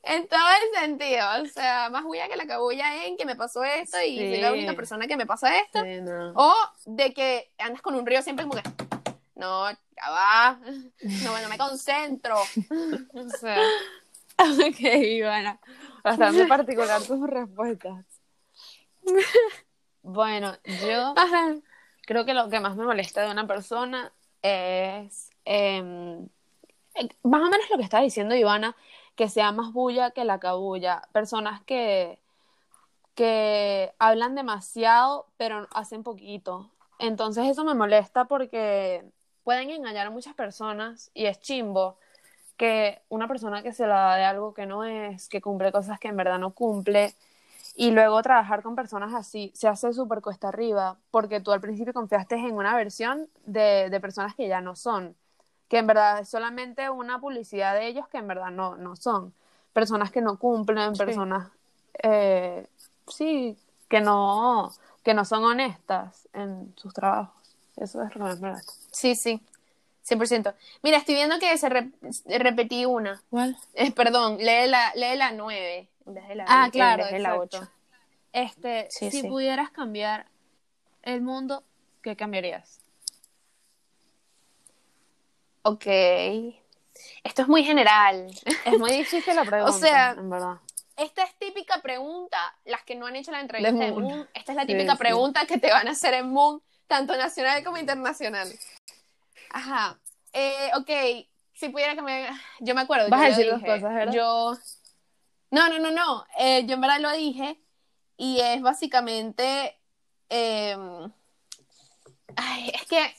en 0.04 0.28
todo 0.28 0.39
el 0.39 0.80
sentido. 0.80 1.26
O 1.41 1.45
sea, 1.45 1.89
más 1.89 2.04
bulla 2.04 2.28
que 2.28 2.36
la 2.36 2.47
cabulla 2.47 3.06
en 3.06 3.17
que 3.17 3.26
me 3.26 3.36
pasó 3.36 3.63
esto 3.63 4.02
y 4.02 4.17
soy 4.17 4.38
la 4.38 4.52
única 4.52 4.73
persona 4.73 5.08
que 5.08 5.17
me 5.17 5.26
pasa 5.26 5.58
esto. 5.58 5.80
O 6.36 6.54
de 6.86 7.13
que 7.13 7.52
andas 7.58 7.82
con 7.82 7.95
un 7.95 8.06
río 8.06 8.21
siempre 8.21 8.45
como 8.45 8.62
que, 8.62 8.69
no, 9.36 9.69
ya 9.71 10.10
va, 10.10 10.60
no, 11.23 11.41
no 11.41 11.50
me 11.50 11.58
concentro. 11.58 12.38
O 12.39 13.30
sea. 13.39 13.60
Ok, 14.39 14.80
Ivana. 14.80 15.60
Bastante 16.04 16.45
particular 16.45 17.02
tus 17.02 17.28
respuestas. 17.28 18.06
Bueno, 20.10 20.58
yo 20.63 21.13
creo 22.08 22.26
que 22.26 22.34
lo 22.34 22.50
que 22.50 22.60
más 22.62 22.76
me 22.76 22.86
molesta 22.86 23.22
de 23.22 23.32
una 23.32 23.46
persona 23.46 24.12
es 24.41 25.30
em, 25.46 26.28
más 27.24 27.41
o 27.41 27.50
menos 27.50 27.70
lo 27.70 27.78
que 27.78 27.84
está 27.84 28.00
diciendo 28.02 28.34
Ivana, 28.34 28.76
que 29.15 29.30
sea 29.30 29.52
más 29.52 29.74
bulla 29.74 30.12
que 30.12 30.24
la 30.24 30.39
cabulla. 30.39 31.04
Personas 31.12 31.62
que, 31.63 32.17
que 33.13 33.93
hablan 34.00 34.36
demasiado, 34.36 35.28
pero 35.38 35.67
hacen 35.72 36.04
poquito. 36.04 36.72
Entonces 36.98 37.46
eso 37.46 37.65
me 37.65 37.76
molesta 37.76 38.26
porque 38.26 39.04
pueden 39.43 39.70
engañar 39.70 40.08
a 40.08 40.12
muchas 40.12 40.34
personas 40.34 41.12
y 41.13 41.26
es 41.26 41.39
chimbo 41.41 41.98
que 42.56 43.02
una 43.10 43.28
persona 43.28 43.62
que 43.63 43.74
se 43.74 43.86
la 43.86 43.98
da 43.98 44.15
de 44.15 44.24
algo 44.24 44.54
que 44.54 44.65
no 44.65 44.84
es, 44.86 45.28
que 45.30 45.41
cumple 45.41 45.72
cosas 45.72 46.00
que 46.00 46.08
en 46.08 46.17
verdad 46.17 46.39
no 46.39 46.52
cumple, 46.54 47.13
y 47.79 47.91
luego 47.91 48.19
trabajar 48.23 48.63
con 48.63 48.75
personas 48.75 49.13
así 49.13 49.51
se 49.53 49.67
hace 49.67 49.93
súper 49.93 50.21
cuesta 50.21 50.47
arriba, 50.47 50.97
porque 51.11 51.39
tú 51.39 51.51
al 51.51 51.61
principio 51.61 51.93
confiaste 51.93 52.33
en 52.35 52.55
una 52.55 52.75
versión 52.75 53.29
de, 53.45 53.89
de, 53.91 53.99
personas 53.99 54.33
que 54.33 54.47
ya 54.47 54.61
no 54.61 54.75
son, 54.75 55.15
que 55.69 55.77
en 55.77 55.85
verdad 55.85 56.19
es 56.19 56.27
solamente 56.27 56.89
una 56.89 57.21
publicidad 57.21 57.75
de 57.75 57.85
ellos 57.85 58.07
que 58.07 58.17
en 58.17 58.27
verdad 58.27 58.49
no, 58.49 58.75
no 58.77 58.95
son. 58.95 59.31
Personas 59.73 60.09
que 60.11 60.21
no 60.21 60.39
cumplen, 60.39 60.93
personas, 60.93 61.51
eh, 62.01 62.67
sí, 63.07 63.55
que 63.87 64.01
no, 64.01 64.71
que 65.03 65.13
no 65.13 65.23
son 65.23 65.43
honestas 65.43 66.27
en 66.33 66.73
sus 66.77 66.95
trabajos. 66.95 67.55
Eso 67.75 68.01
es 68.01 68.41
verdad. 68.41 68.57
Sí, 68.91 69.13
sí. 69.15 69.39
100%. 70.08 70.54
Mira, 70.84 70.98
estoy 70.98 71.15
viendo 71.15 71.38
que 71.39 71.58
se 71.58 71.70
repetí 72.39 72.86
una. 72.86 73.22
¿Cuál? 73.30 73.58
Eh, 73.74 73.91
perdón, 73.91 74.38
lee 74.38 74.67
la, 74.67 74.93
lee 74.96 75.15
la 75.17 75.32
9 75.32 75.88
en 76.06 76.13
vez 76.13 76.28
de 76.28 76.36
la 76.36 76.46
Ah, 76.48 76.70
claro, 76.72 77.04
en 77.04 77.08
vez 77.10 77.13
de 77.13 77.20
la 77.20 77.36
8. 77.38 77.70
Este, 78.32 78.88
Sí, 78.89 79.12
si 79.12 79.22
sí. 79.22 79.28
pudieras 79.28 79.72
cambiar 79.72 80.28
el 81.04 81.22
mundo, 81.22 81.63
¿qué 82.02 82.15
cambiarías? 82.15 82.80
Ok. 85.63 85.86
Esto 87.24 87.41
es 87.41 87.48
muy 87.48 87.63
general. 87.63 88.28
Es 88.65 88.80
muy 88.80 88.91
difícil 88.91 89.36
la 89.36 89.43
pregunta, 89.46 89.78
sea, 89.78 90.12
en 90.12 90.30
verdad. 90.30 90.58
Esta 90.96 91.24
es 91.24 91.36
típica 91.36 91.82
pregunta, 91.82 92.38
las 92.65 92.84
que 92.84 92.96
no 92.96 93.06
han 93.06 93.15
hecho 93.15 93.32
la 93.32 93.41
entrevista 93.41 93.72
De 93.72 93.91
Moon. 93.91 94.04
Moon, 94.04 94.30
esta 94.34 94.54
es 94.54 94.56
la 94.56 94.65
típica 94.65 94.93
sí. 94.93 94.98
pregunta 94.98 95.46
que 95.46 95.58
te 95.60 95.70
van 95.70 95.88
a 95.88 95.91
hacer 95.91 96.13
en 96.15 96.30
Moon, 96.30 96.62
tanto 96.88 97.15
nacional 97.15 97.63
como 97.63 97.78
internacional. 97.78 98.48
Ajá. 99.51 99.99
Eh, 100.33 100.71
ok, 100.75 100.89
si 101.53 101.69
pudiera 101.69 101.95
cambiar, 101.95 102.33
yo 102.60 102.75
me 102.75 102.81
acuerdo. 102.81 103.10
Vas 103.10 103.19
yo 103.19 103.25
a 103.25 103.29
decir 103.29 103.51
dos 103.51 103.62
cosas, 103.62 103.93
¿verdad? 103.93 104.13
Yo, 104.13 104.53
no, 105.51 105.69
no, 105.69 105.79
no, 105.79 105.91
no, 105.91 106.25
eh, 106.38 106.65
yo 106.65 106.75
en 106.75 106.81
verdad 106.81 106.99
lo 106.99 107.12
dije 107.13 107.60
y 108.17 108.39
es 108.39 108.62
básicamente, 108.62 109.79
eh, 110.29 110.75
ay, 112.36 112.71
es 112.73 112.86
que 112.86 113.15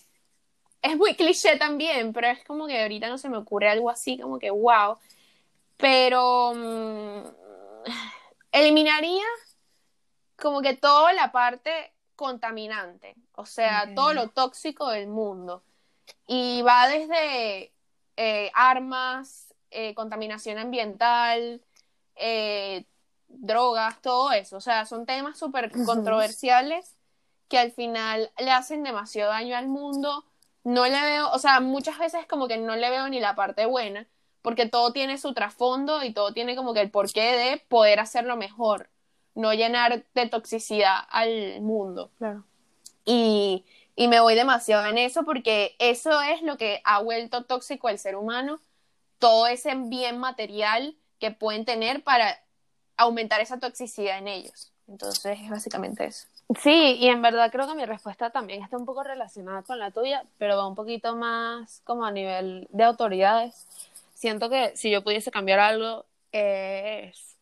es 0.82 0.96
muy 0.96 1.14
cliché 1.14 1.56
también, 1.56 2.12
pero 2.12 2.28
es 2.28 2.44
como 2.44 2.66
que 2.66 2.82
ahorita 2.82 3.08
no 3.08 3.18
se 3.18 3.28
me 3.28 3.36
ocurre 3.36 3.68
algo 3.68 3.90
así, 3.90 4.18
como 4.18 4.38
que 4.38 4.50
wow. 4.50 4.98
Pero 5.76 6.52
mm, 6.54 7.22
eliminaría 8.52 9.24
como 10.36 10.60
que 10.60 10.76
toda 10.76 11.12
la 11.12 11.32
parte 11.32 11.92
contaminante, 12.14 13.14
o 13.34 13.46
sea, 13.46 13.94
todo 13.94 14.12
lo 14.12 14.28
tóxico 14.28 14.88
del 14.88 15.08
mundo. 15.08 15.62
Y 16.26 16.62
va 16.62 16.88
desde 16.88 17.72
eh, 18.16 18.50
armas, 18.54 19.54
eh, 19.70 19.94
contaminación 19.94 20.58
ambiental, 20.58 21.62
eh, 22.16 22.84
drogas, 23.28 24.00
todo 24.02 24.32
eso. 24.32 24.56
O 24.56 24.60
sea, 24.60 24.86
son 24.86 25.06
temas 25.06 25.38
súper 25.38 25.70
controversiales 25.84 26.96
que 27.48 27.58
al 27.58 27.72
final 27.72 28.30
le 28.38 28.50
hacen 28.50 28.82
demasiado 28.82 29.30
daño 29.30 29.56
al 29.56 29.68
mundo. 29.68 30.24
No 30.64 30.84
le 30.84 31.00
veo, 31.00 31.30
o 31.30 31.38
sea, 31.38 31.60
muchas 31.60 31.98
veces 31.98 32.26
como 32.26 32.48
que 32.48 32.58
no 32.58 32.76
le 32.76 32.90
veo 32.90 33.08
ni 33.08 33.20
la 33.20 33.34
parte 33.34 33.66
buena, 33.66 34.06
porque 34.42 34.66
todo 34.66 34.92
tiene 34.92 35.16
su 35.18 35.32
trasfondo 35.32 36.02
y 36.02 36.12
todo 36.12 36.32
tiene 36.32 36.56
como 36.56 36.74
que 36.74 36.80
el 36.80 36.90
porqué 36.90 37.36
de 37.36 37.64
poder 37.68 38.00
hacerlo 38.00 38.36
mejor, 38.36 38.90
no 39.34 39.54
llenar 39.54 40.04
de 40.14 40.28
toxicidad 40.28 40.98
al 41.10 41.60
mundo. 41.62 42.10
Claro. 42.18 42.44
Y, 43.04 43.64
y 43.98 44.06
me 44.06 44.20
voy 44.20 44.36
demasiado 44.36 44.86
en 44.86 44.96
eso 44.96 45.24
porque 45.24 45.74
eso 45.80 46.22
es 46.22 46.40
lo 46.42 46.56
que 46.56 46.80
ha 46.84 47.02
vuelto 47.02 47.42
tóxico 47.42 47.88
al 47.88 47.98
ser 47.98 48.14
humano, 48.14 48.60
todo 49.18 49.48
ese 49.48 49.74
bien 49.74 50.18
material 50.18 50.96
que 51.18 51.32
pueden 51.32 51.64
tener 51.64 52.04
para 52.04 52.38
aumentar 52.96 53.40
esa 53.40 53.58
toxicidad 53.58 54.18
en 54.18 54.28
ellos. 54.28 54.70
Entonces 54.86 55.40
es 55.42 55.50
básicamente 55.50 56.04
eso. 56.04 56.28
Sí, 56.62 56.96
y 57.00 57.08
en 57.08 57.22
verdad 57.22 57.50
creo 57.50 57.66
que 57.66 57.74
mi 57.74 57.84
respuesta 57.86 58.30
también 58.30 58.62
está 58.62 58.76
un 58.76 58.86
poco 58.86 59.02
relacionada 59.02 59.62
con 59.62 59.80
la 59.80 59.90
tuya, 59.90 60.24
pero 60.38 60.56
va 60.56 60.68
un 60.68 60.76
poquito 60.76 61.16
más 61.16 61.82
como 61.82 62.04
a 62.04 62.12
nivel 62.12 62.68
de 62.70 62.84
autoridades. 62.84 63.66
Siento 64.14 64.48
que 64.48 64.76
si 64.76 64.90
yo 64.90 65.02
pudiese 65.02 65.32
cambiar 65.32 65.58
algo 65.58 66.04
es 66.30 67.36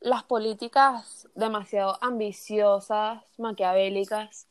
las 0.00 0.22
políticas 0.22 1.28
demasiado 1.34 1.98
ambiciosas, 2.00 3.22
maquiavélicas, 3.36 4.46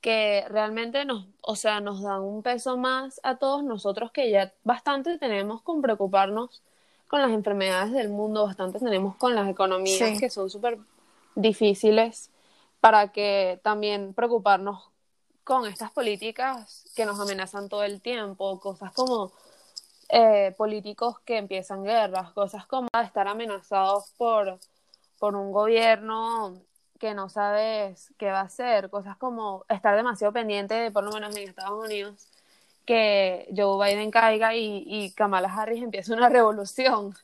que 0.00 0.44
realmente 0.48 1.04
nos, 1.04 1.26
o 1.42 1.56
sea, 1.56 1.80
nos 1.80 2.02
dan 2.02 2.20
un 2.20 2.42
peso 2.42 2.76
más 2.76 3.20
a 3.24 3.36
todos 3.36 3.64
nosotros 3.64 4.12
que 4.12 4.30
ya 4.30 4.52
bastante 4.64 5.18
tenemos 5.18 5.62
con 5.62 5.82
preocuparnos 5.82 6.62
con 7.08 7.20
las 7.22 7.30
enfermedades 7.30 7.92
del 7.92 8.10
mundo, 8.10 8.44
bastante 8.46 8.78
tenemos 8.78 9.16
con 9.16 9.34
las 9.34 9.48
economías 9.48 10.10
Sí. 10.10 10.18
que 10.18 10.30
son 10.30 10.50
súper 10.50 10.78
difíciles 11.34 12.30
para 12.80 13.08
que 13.12 13.60
también 13.62 14.14
preocuparnos 14.14 14.90
con 15.42 15.66
estas 15.66 15.90
políticas 15.90 16.84
que 16.94 17.06
nos 17.06 17.18
amenazan 17.18 17.68
todo 17.68 17.82
el 17.82 18.00
tiempo, 18.02 18.60
cosas 18.60 18.92
como 18.92 19.32
eh, 20.10 20.54
políticos 20.56 21.18
que 21.24 21.38
empiezan 21.38 21.84
guerras, 21.84 22.32
cosas 22.32 22.66
como 22.66 22.88
estar 23.02 23.26
amenazados 23.28 24.12
por, 24.16 24.58
por 25.18 25.34
un 25.34 25.50
gobierno 25.52 26.60
que 26.98 27.14
no 27.14 27.28
sabes 27.28 28.12
qué 28.18 28.30
va 28.30 28.40
a 28.40 28.44
hacer, 28.44 28.90
cosas 28.90 29.16
como 29.16 29.64
estar 29.68 29.94
demasiado 29.96 30.32
pendiente 30.32 30.74
de, 30.74 30.90
por 30.90 31.04
lo 31.04 31.12
menos 31.12 31.34
en 31.36 31.48
Estados 31.48 31.84
Unidos, 31.84 32.28
que 32.84 33.48
Joe 33.56 33.84
Biden 33.92 34.10
caiga 34.10 34.54
y, 34.54 34.82
y 34.86 35.12
Kamala 35.12 35.52
Harris 35.54 35.82
empiece 35.82 36.12
una 36.12 36.28
revolución, 36.38 37.14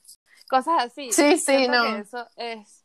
cosas 0.48 0.84
así. 0.84 1.12
Sí, 1.12 1.38
sí, 1.38 1.68
no. 1.68 1.82
que 1.82 1.98
eso 2.00 2.26
es 2.36 2.84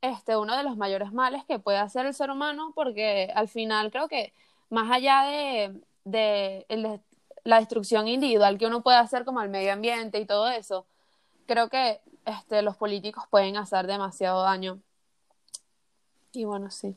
este, 0.00 0.36
uno 0.36 0.56
de 0.56 0.64
los 0.64 0.76
mayores 0.76 1.12
males 1.12 1.44
que 1.44 1.58
puede 1.58 1.78
hacer 1.78 2.06
el 2.06 2.14
ser 2.14 2.30
humano, 2.30 2.72
porque 2.74 3.30
al 3.34 3.48
final 3.48 3.90
creo 3.90 4.08
que 4.08 4.32
más 4.68 4.90
allá 4.90 5.22
de, 5.24 5.80
de 6.04 6.66
el- 6.68 7.00
la 7.44 7.58
destrucción 7.58 8.06
individual 8.08 8.58
que 8.58 8.66
uno 8.66 8.82
puede 8.82 8.98
hacer 8.98 9.24
como 9.24 9.40
al 9.40 9.48
medio 9.48 9.72
ambiente 9.72 10.18
y 10.18 10.26
todo 10.26 10.48
eso, 10.48 10.86
creo 11.46 11.68
que 11.68 12.00
este, 12.24 12.62
los 12.62 12.76
políticos 12.76 13.24
pueden 13.30 13.56
hacer 13.56 13.86
demasiado 13.86 14.42
daño. 14.42 14.80
Y 16.32 16.44
bueno, 16.44 16.70
sí. 16.70 16.96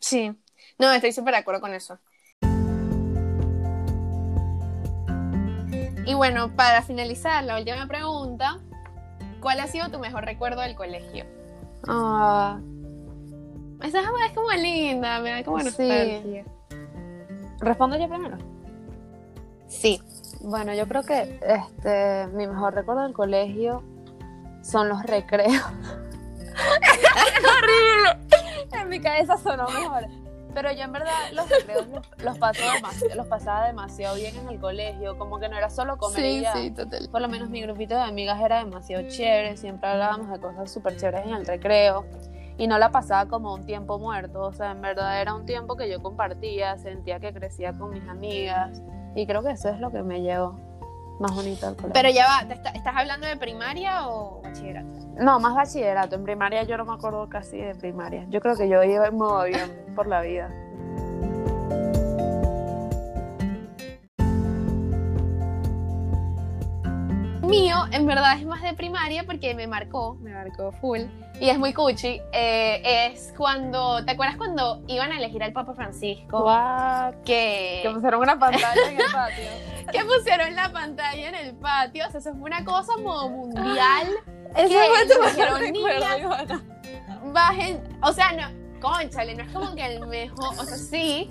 Sí. 0.00 0.36
No, 0.78 0.92
estoy 0.92 1.12
súper 1.12 1.34
de 1.34 1.40
acuerdo 1.40 1.60
con 1.60 1.74
eso. 1.74 1.98
Y 6.06 6.14
bueno, 6.14 6.54
para 6.54 6.82
finalizar, 6.82 7.42
la 7.44 7.56
última 7.58 7.86
pregunta, 7.86 8.58
¿cuál 9.40 9.60
ha 9.60 9.66
sido 9.66 9.88
tu 9.90 9.98
mejor 9.98 10.24
recuerdo 10.24 10.60
del 10.60 10.74
colegio? 10.74 11.24
Ah, 11.88 12.58
Esa 13.82 14.00
es 14.00 14.32
como 14.34 14.50
linda, 14.52 15.20
me 15.20 15.30
da 15.30 15.44
como 15.44 15.60
Sí. 15.60 15.64
nostalgia. 15.66 16.44
¿Respondo 17.60 17.96
yo 17.98 18.08
primero? 18.08 18.36
Sí. 19.68 20.00
Bueno, 20.40 20.74
yo 20.74 20.86
creo 20.86 21.02
que 21.04 21.40
este, 21.46 22.26
mi 22.28 22.46
mejor 22.46 22.74
recuerdo 22.74 23.02
del 23.02 23.12
colegio 23.14 23.82
son 24.62 24.88
los 24.88 25.02
recreos. 25.04 25.52
¡Horrible! 27.44 28.33
En 28.82 28.88
mi 28.88 29.00
cabeza 29.00 29.36
sonó 29.36 29.66
mejor. 29.68 30.06
Pero 30.54 30.70
yo 30.70 30.82
en 30.82 30.92
verdad 30.92 31.10
los 31.32 31.48
recreos 31.48 31.88
los, 31.88 32.38
demasi- 32.38 33.14
los 33.16 33.26
pasaba 33.26 33.66
demasiado 33.66 34.14
bien 34.14 34.36
en 34.36 34.48
el 34.48 34.60
colegio, 34.60 35.18
como 35.18 35.40
que 35.40 35.48
no 35.48 35.56
era 35.56 35.68
solo 35.68 35.96
comer 35.98 36.24
y 36.24 36.40
ya. 36.42 36.52
total. 36.84 37.08
Por 37.10 37.20
lo 37.22 37.28
menos 37.28 37.50
mi 37.50 37.60
grupito 37.60 37.96
de 37.96 38.02
amigas 38.02 38.40
era 38.40 38.58
demasiado 38.58 39.02
chévere, 39.08 39.56
siempre 39.56 39.88
hablábamos 39.90 40.30
de 40.30 40.38
cosas 40.38 40.70
súper 40.72 40.96
chéveres 40.96 41.26
en 41.26 41.34
el 41.34 41.44
recreo 41.44 42.04
y 42.56 42.68
no 42.68 42.78
la 42.78 42.90
pasaba 42.92 43.26
como 43.28 43.52
un 43.52 43.66
tiempo 43.66 43.98
muerto, 43.98 44.42
o 44.42 44.52
sea, 44.52 44.70
en 44.70 44.80
verdad 44.80 45.20
era 45.20 45.34
un 45.34 45.44
tiempo 45.44 45.74
que 45.76 45.90
yo 45.90 46.00
compartía, 46.00 46.78
sentía 46.78 47.18
que 47.18 47.32
crecía 47.34 47.72
con 47.72 47.90
mis 47.90 48.08
amigas 48.08 48.80
y 49.16 49.26
creo 49.26 49.42
que 49.42 49.50
eso 49.50 49.70
es 49.70 49.80
lo 49.80 49.90
que 49.90 50.04
me 50.04 50.22
llevó 50.22 50.56
más 51.20 51.34
bonito 51.34 51.66
al 51.66 51.76
colegio. 51.76 51.92
Pero 51.94 52.10
ya 52.10 52.26
va, 52.26 52.46
¿te 52.48 52.54
está- 52.54 52.70
¿estás 52.70 52.94
hablando 52.96 53.26
de 53.26 53.36
primaria 53.36 54.08
o 54.08 54.40
bachillerato? 54.42 54.88
No, 55.18 55.38
más 55.40 55.54
bachillerato, 55.54 56.16
en 56.16 56.24
primaria 56.24 56.62
yo 56.64 56.76
no 56.76 56.84
me 56.84 56.92
acuerdo 56.94 57.28
casi 57.28 57.58
de 57.58 57.74
primaria, 57.74 58.26
yo 58.30 58.40
creo 58.40 58.56
que 58.56 58.68
yo 58.68 58.82
iba 58.82 59.06
en 59.06 59.16
modo 59.16 59.38
avión 59.40 59.70
por 59.94 60.06
la 60.08 60.20
vida. 60.22 60.50
Mío, 67.42 67.76
en 67.92 68.06
verdad 68.06 68.38
es 68.38 68.46
más 68.46 68.62
de 68.62 68.72
primaria 68.72 69.24
porque 69.24 69.54
me 69.54 69.66
marcó, 69.66 70.14
me 70.16 70.32
marcó 70.32 70.72
full. 70.72 71.00
Y 71.40 71.50
es 71.50 71.58
muy 71.58 71.72
cuchi. 71.74 72.20
eh, 72.32 73.10
es 73.12 73.34
cuando, 73.36 74.02
¿te 74.04 74.12
acuerdas 74.12 74.36
cuando 74.36 74.82
iban 74.86 75.12
a 75.12 75.18
elegir 75.18 75.42
al 75.42 75.52
Papa 75.52 75.74
Francisco? 75.74 76.42
What? 76.44 77.14
Que, 77.24 77.80
Que 77.82 77.90
pusieron 77.92 78.20
una 78.22 78.38
pantalla 78.38 78.90
en 78.90 78.98
el 78.98 79.04
patio. 79.12 79.44
Que 79.92 80.04
pusieron 80.04 80.54
la 80.54 80.70
pantalla 80.72 81.28
en 81.28 81.34
el 81.34 81.54
patio. 81.56 82.04
O 82.06 82.10
sea, 82.10 82.20
eso 82.20 82.32
fue 82.32 82.42
una 82.42 82.64
cosa 82.64 82.92
como 82.94 83.28
mundial. 83.28 84.08
Eso 84.56 84.68
que 84.68 84.74
fue 84.74 85.06
tu 85.06 85.22
dijeron, 85.28 85.60
mejor 85.60 85.72
"Niñas, 85.72 85.94
recuerdo, 85.94 86.18
Ivana. 86.18 86.64
bajen, 87.32 87.98
o 88.02 88.12
sea, 88.12 88.32
no, 88.32 88.80
conchale, 88.80 89.34
no 89.34 89.42
es 89.44 89.50
como 89.52 89.74
que 89.74 89.84
el 89.86 90.06
mejor, 90.06 90.48
o 90.58 90.64
sea, 90.64 90.76
sí, 90.76 91.30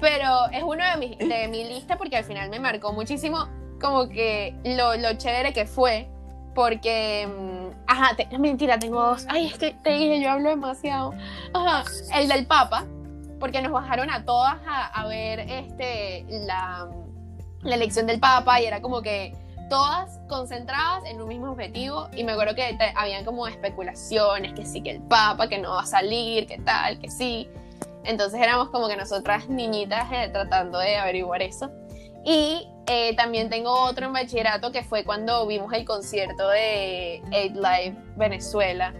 pero 0.00 0.46
es 0.52 0.62
uno 0.62 0.84
de 0.84 0.96
mi, 0.98 1.14
de 1.16 1.48
mi 1.48 1.64
lista 1.64 1.96
porque 1.96 2.16
al 2.16 2.24
final 2.24 2.50
me 2.50 2.58
marcó 2.58 2.92
muchísimo 2.92 3.48
como 3.80 4.08
que 4.08 4.56
lo, 4.64 4.96
lo 4.96 5.12
chévere 5.14 5.52
que 5.52 5.66
fue, 5.66 6.08
porque, 6.54 7.28
mm, 7.28 7.82
ajá, 7.86 8.16
te- 8.16 8.38
mentira, 8.38 8.78
tengo 8.78 9.00
dos, 9.02 9.26
ay, 9.28 9.46
es 9.48 9.58
que 9.58 9.72
te 9.72 9.90
dije, 9.90 10.20
yo 10.20 10.30
hablo 10.32 10.50
demasiado, 10.50 11.12
ajá, 11.52 11.84
el 12.14 12.28
del 12.28 12.46
Papa, 12.46 12.84
porque 13.38 13.60
nos 13.62 13.70
bajaron 13.72 14.10
a 14.10 14.24
todas 14.24 14.56
a, 14.66 14.86
a 14.86 15.06
ver 15.06 15.40
este, 15.40 16.24
la, 16.28 16.88
la 17.64 17.74
elección 17.74 18.06
del 18.06 18.20
Papa 18.20 18.60
y 18.60 18.66
era 18.66 18.80
como 18.80 19.02
que 19.02 19.34
todas 19.70 20.20
concentradas 20.28 21.04
en 21.06 21.20
un 21.22 21.28
mismo 21.28 21.50
objetivo 21.50 22.08
y 22.14 22.22
me 22.24 22.32
acuerdo 22.32 22.54
que 22.54 22.74
te- 22.74 22.92
habían 22.94 23.24
como 23.24 23.46
especulaciones, 23.48 24.52
que 24.52 24.64
sí, 24.66 24.82
que 24.82 24.90
el 24.90 25.00
Papa, 25.00 25.48
que 25.48 25.58
no 25.58 25.70
va 25.72 25.82
a 25.82 25.86
salir, 25.86 26.46
que 26.46 26.58
tal, 26.58 26.98
que 27.00 27.10
sí. 27.10 27.48
Entonces 28.04 28.40
éramos 28.40 28.68
como 28.68 28.86
que 28.88 28.96
nosotras 28.96 29.48
niñitas 29.48 30.12
eh, 30.12 30.28
tratando 30.30 30.78
de 30.78 30.96
averiguar 30.96 31.40
eso. 31.42 31.70
Y 32.26 32.68
eh, 32.86 33.16
también 33.16 33.48
tengo 33.48 33.72
otro 33.72 34.06
en 34.06 34.12
bachillerato 34.12 34.70
que 34.72 34.82
fue 34.84 35.04
cuando 35.04 35.46
vimos 35.46 35.72
el 35.72 35.86
concierto 35.86 36.48
de 36.50 37.22
8 37.28 37.54
Live 37.54 37.96
Venezuela, 38.16 38.92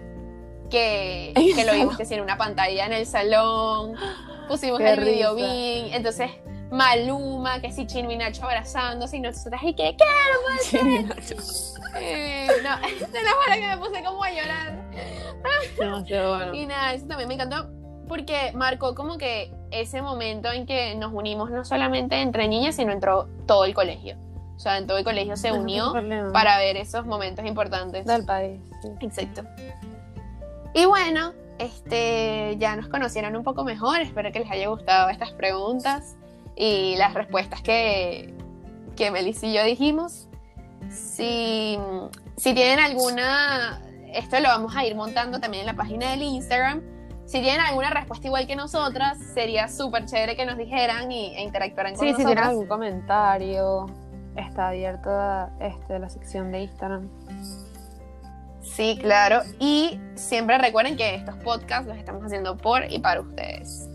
que, 0.70 1.32
que 1.54 1.64
lo 1.64 1.72
vimos 1.74 1.96
que 1.96 2.04
sí, 2.06 2.14
en 2.14 2.22
una 2.22 2.38
pantalla 2.38 2.86
en 2.86 2.92
el 2.94 3.06
salón, 3.06 3.94
pusimos 4.48 4.78
Qué 4.78 4.90
el 4.92 5.00
video 5.04 5.34
risa. 5.34 5.46
bien, 5.46 5.86
entonces 5.94 6.30
Maluma, 6.74 7.60
que 7.60 7.70
sí, 7.70 7.86
Chino 7.86 8.10
y 8.10 8.16
Nacho 8.16 8.44
abrazándose 8.44 9.18
y 9.18 9.20
nosotras, 9.20 9.62
¿y 9.62 9.74
qué? 9.74 9.96
¿Qué? 9.96 10.04
Sí, 10.62 10.78
Nacho. 11.04 11.36
Eh, 11.96 12.48
no, 12.64 12.80
te 13.12 13.22
lo 13.22 13.30
juro 13.30 13.54
que 13.54 13.66
me 13.68 13.78
puse 13.78 14.02
como 14.02 14.24
a 14.24 14.30
llorar. 14.30 14.82
Demasiado 15.78 16.36
bueno. 16.36 16.54
Y 16.54 16.66
nada, 16.66 16.94
eso 16.94 17.06
también 17.06 17.28
me 17.28 17.34
encantó 17.34 17.70
porque 18.08 18.50
marcó 18.54 18.96
como 18.96 19.18
que 19.18 19.52
ese 19.70 20.02
momento 20.02 20.50
en 20.50 20.66
que 20.66 20.96
nos 20.96 21.12
unimos 21.12 21.50
no 21.50 21.64
solamente 21.64 22.20
entre 22.20 22.48
niñas, 22.48 22.74
sino 22.74 22.92
entre 22.92 23.12
todo 23.46 23.64
el 23.64 23.72
colegio. 23.72 24.16
O 24.56 24.58
sea, 24.58 24.78
en 24.78 24.88
todo 24.88 24.98
el 24.98 25.04
colegio 25.04 25.36
se 25.36 25.52
unió 25.52 25.92
para 26.32 26.58
ver 26.58 26.76
esos 26.76 27.06
momentos 27.06 27.44
importantes. 27.46 28.04
Del 28.04 28.24
país. 28.24 28.60
sí. 28.82 28.88
Exacto. 29.00 29.44
Y 30.74 30.86
bueno, 30.86 31.34
este, 31.58 32.56
ya 32.58 32.74
nos 32.74 32.88
conocieron 32.88 33.36
un 33.36 33.44
poco 33.44 33.62
mejor. 33.62 34.00
Espero 34.00 34.32
que 34.32 34.40
les 34.40 34.50
haya 34.50 34.68
gustado 34.68 35.08
estas 35.08 35.30
preguntas 35.30 36.16
y 36.56 36.96
las 36.96 37.14
respuestas 37.14 37.62
que, 37.62 38.34
que 38.96 39.10
Melis 39.10 39.42
y 39.42 39.52
yo 39.52 39.64
dijimos. 39.64 40.28
Si, 40.90 41.78
si 42.36 42.54
tienen 42.54 42.78
alguna, 42.78 43.80
esto 44.12 44.38
lo 44.40 44.48
vamos 44.48 44.76
a 44.76 44.84
ir 44.84 44.94
montando 44.94 45.40
también 45.40 45.62
en 45.62 45.66
la 45.66 45.74
página 45.74 46.10
del 46.10 46.22
Instagram. 46.22 46.82
Si 47.26 47.40
tienen 47.40 47.60
alguna 47.60 47.90
respuesta 47.90 48.26
igual 48.26 48.46
que 48.46 48.54
nosotras, 48.54 49.18
sería 49.32 49.68
súper 49.68 50.04
chévere 50.04 50.36
que 50.36 50.44
nos 50.44 50.58
dijeran 50.58 51.10
y, 51.10 51.34
e 51.34 51.42
interactuaran 51.42 51.94
con 51.94 52.06
Sí, 52.06 52.12
si 52.12 52.22
nosotras. 52.22 52.34
tienen 52.34 52.50
algún 52.50 52.66
comentario, 52.66 53.86
está 54.36 54.68
abierta 54.68 55.50
este, 55.58 55.98
la 55.98 56.10
sección 56.10 56.52
de 56.52 56.64
Instagram. 56.64 57.08
Sí, 58.60 58.98
claro. 59.00 59.42
Y 59.58 59.98
siempre 60.16 60.58
recuerden 60.58 60.96
que 60.96 61.14
estos 61.14 61.36
podcasts 61.36 61.86
los 61.86 61.96
estamos 61.96 62.24
haciendo 62.24 62.56
por 62.56 62.90
y 62.90 62.98
para 62.98 63.20
ustedes. 63.20 63.88